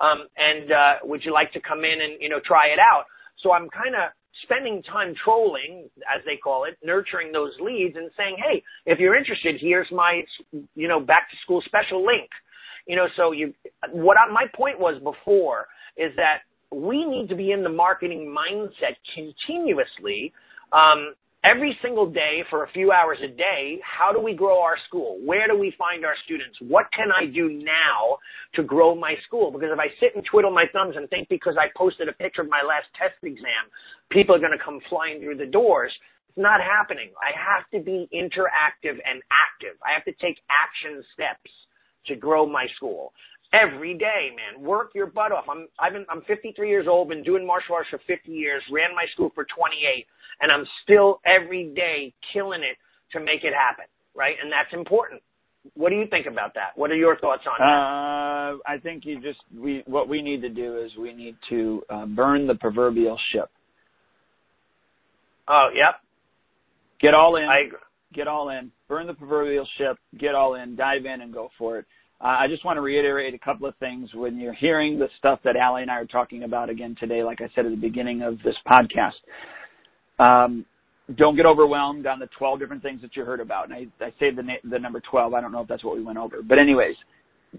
[0.00, 3.06] Um, and uh, would you like to come in and you know try it out?
[3.42, 4.10] So I'm kind of
[4.42, 9.14] spending time trolling, as they call it, nurturing those leads and saying, hey, if you're
[9.14, 10.22] interested, here's my,
[10.74, 12.28] you know, back to school special link.
[12.86, 13.54] You know, so you,
[13.92, 15.66] what I, my point was before
[15.96, 20.32] is that we need to be in the marketing mindset continuously.
[20.72, 21.14] Um,
[21.44, 25.18] every single day for a few hours a day, how do we grow our school?
[25.24, 26.56] Where do we find our students?
[26.60, 28.18] What can I do now
[28.54, 29.50] to grow my school?
[29.52, 32.42] Because if I sit and twiddle my thumbs and think because I posted a picture
[32.42, 33.68] of my last test exam,
[34.10, 35.92] people are going to come flying through the doors,
[36.28, 37.12] it's not happening.
[37.20, 39.76] I have to be interactive and active.
[39.84, 41.52] I have to take action steps
[42.06, 43.12] to grow my school
[43.54, 44.64] every day, man.
[44.64, 45.44] Work your butt off.
[45.50, 48.94] I'm I've been I'm 53 years old, been doing martial arts for 50 years, ran
[48.94, 50.06] my school for 28,
[50.40, 52.76] and I'm still every day killing it
[53.12, 53.84] to make it happen,
[54.14, 54.34] right?
[54.42, 55.22] And that's important.
[55.74, 56.76] What do you think about that?
[56.76, 57.64] What are your thoughts on that?
[57.64, 61.82] Uh, I think you just we what we need to do is we need to
[61.88, 63.48] uh, burn the proverbial ship.
[65.48, 66.00] Oh, yep.
[67.00, 67.44] Get all in.
[67.44, 67.78] I agree.
[68.12, 68.70] Get all in.
[68.94, 69.98] Burn the proverbial ship.
[70.20, 70.76] Get all in.
[70.76, 71.84] Dive in and go for it.
[72.20, 75.40] Uh, I just want to reiterate a couple of things when you're hearing the stuff
[75.42, 78.22] that Allie and I are talking about again today, like I said at the beginning
[78.22, 79.14] of this podcast.
[80.20, 80.64] Um,
[81.16, 83.68] don't get overwhelmed on the 12 different things that you heard about.
[83.68, 85.34] And I, I say the, the number 12.
[85.34, 86.36] I don't know if that's what we went over.
[86.40, 86.94] But anyways,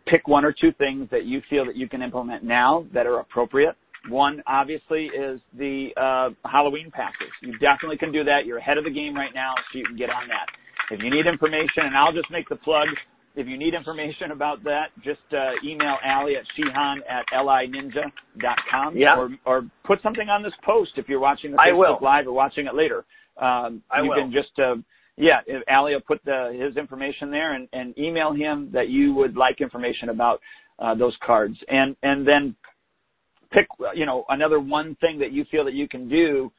[0.07, 3.19] pick one or two things that you feel that you can implement now that are
[3.19, 3.75] appropriate.
[4.07, 7.27] One, obviously, is the uh, Halloween passes.
[7.41, 8.45] You definitely can do that.
[8.45, 10.47] You're ahead of the game right now, so you can get on that.
[10.91, 12.87] If you need information, and I'll just make the plug,
[13.35, 19.15] if you need information about that, just uh, email Allie at Shihan at lininja.com yeah.
[19.17, 22.05] or, or put something on this post if you're watching the I Facebook will.
[22.05, 22.99] Live or watching it later.
[23.41, 24.15] Um, I you will.
[24.15, 24.75] can just, uh,
[25.17, 29.35] yeah, Allie will put the, his information there and, and email him that you would
[29.35, 30.39] like information about
[30.79, 31.57] uh, those cards.
[31.67, 32.55] And, and then
[33.51, 36.51] pick, you know, another one thing that you feel that you can do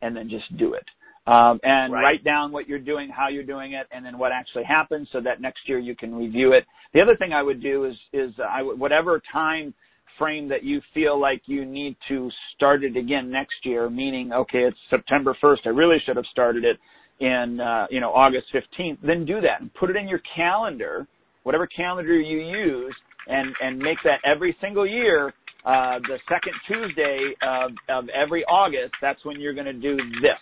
[0.00, 0.84] and then just do it
[1.26, 2.02] um, and Right.
[2.02, 5.20] write down what you're doing, how you're doing it, and then what actually happens, so
[5.20, 6.66] that next year you can review it.
[6.92, 9.72] The other thing I would do is is I would, whatever time
[10.18, 14.64] frame that you feel like you need to start it again next year, meaning okay,
[14.64, 15.66] it's September 1st.
[15.66, 16.78] I really should have started it
[17.20, 18.98] in uh, you know August 15th.
[19.02, 21.06] Then do that and put it in your calendar,
[21.44, 22.96] whatever calendar you use,
[23.28, 25.32] and and make that every single year.
[25.64, 30.40] Uh, the second Tuesday of, of every August, that's when you're going to do this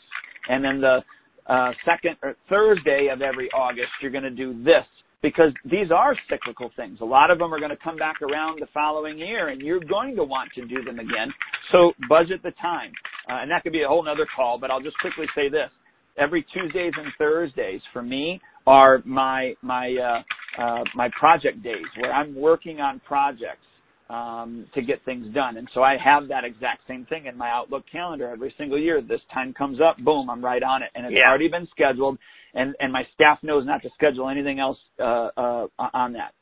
[0.48, 1.00] and then the
[1.46, 4.84] uh, second or Thursday of every August, you're going to do this
[5.22, 6.98] because these are cyclical things.
[7.00, 9.80] A lot of them are going to come back around the following year, and you're
[9.80, 11.32] going to want to do them again.
[11.72, 12.92] So budget the time,
[13.28, 14.58] uh, and that could be a whole other call.
[14.58, 15.70] But I'll just quickly say this:
[16.16, 22.12] every Tuesdays and Thursdays for me are my my uh, uh, my project days where
[22.12, 23.66] I'm working on projects
[24.10, 25.56] um, to get things done.
[25.56, 29.00] And so I have that exact same thing in my Outlook calendar every single year.
[29.00, 31.28] This time comes up, boom, I'm right on it, and it's Yeah.
[31.28, 32.18] already been scheduled.
[32.52, 36.34] And and my staff knows not to schedule anything else uh, uh, on that.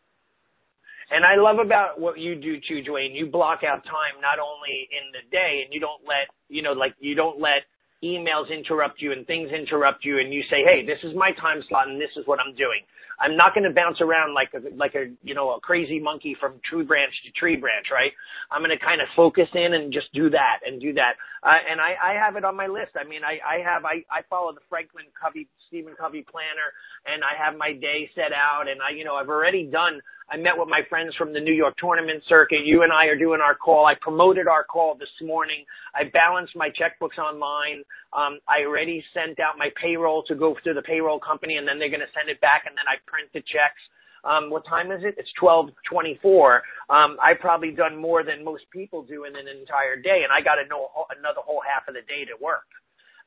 [1.10, 3.14] And I love about what you do too, Duane.
[3.14, 6.72] You block out time not only in the day, and you don't let you know,
[6.72, 7.64] like you don't let
[8.02, 11.62] emails interrupt you and things interrupt you, and you say, "Hey, this is my time
[11.68, 12.82] slot, and this is what I'm doing."
[13.20, 16.36] I'm not going to bounce around like a like a you know a crazy monkey
[16.38, 18.12] from tree branch to tree branch, right?
[18.50, 21.14] I'm going to kind of focus in and just do that and do that.
[21.42, 22.92] Uh, and I, I have it on my list.
[22.98, 26.70] I mean, I, I have I, I follow the Franklin Covey Stephen Covey planner,
[27.06, 30.00] and I have my day set out, and I you know I've already done.
[30.30, 32.60] I met with my friends from the New York tournament circuit.
[32.64, 33.86] You and I are doing our call.
[33.86, 35.64] I promoted our call this morning.
[35.94, 37.82] I balanced my checkbooks online.
[38.12, 41.78] Um, I already sent out my payroll to go to the payroll company, and then
[41.78, 43.82] they're going to send it back, and then I print the checks.
[44.24, 45.14] Um, what time is it?
[45.18, 46.60] It's 12:24.
[46.90, 50.42] Um, I've probably done more than most people do in an entire day, and I
[50.42, 52.66] got to know another whole half of the day to work.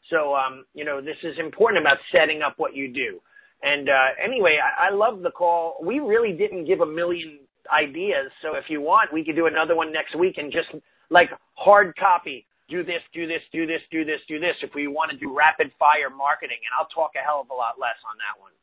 [0.09, 3.21] So, um, you know, this is important about setting up what you do.
[3.63, 5.77] And uh, anyway, I, I love the call.
[5.83, 7.39] We really didn't give a million
[7.71, 10.69] ideas, so if you want, we could do another one next week and just
[11.09, 12.45] like hard copy.
[12.71, 14.55] Do this, do this, do this, do this, do this.
[14.63, 17.57] If we want to do rapid fire marketing, and I'll talk a hell of a
[17.57, 18.55] lot less on that one.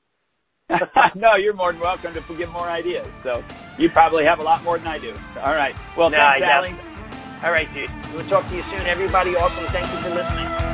[1.21, 3.05] no, you're more than welcome to give more ideas.
[3.23, 3.45] So
[3.77, 5.13] you probably have a lot more than I do.
[5.45, 5.77] All right.
[5.97, 6.81] Well, no, thanks.
[7.45, 7.91] All right, dude.
[8.15, 8.87] We'll talk to you soon.
[8.89, 9.69] Everybody, awesome.
[9.73, 10.68] Thank you for listening.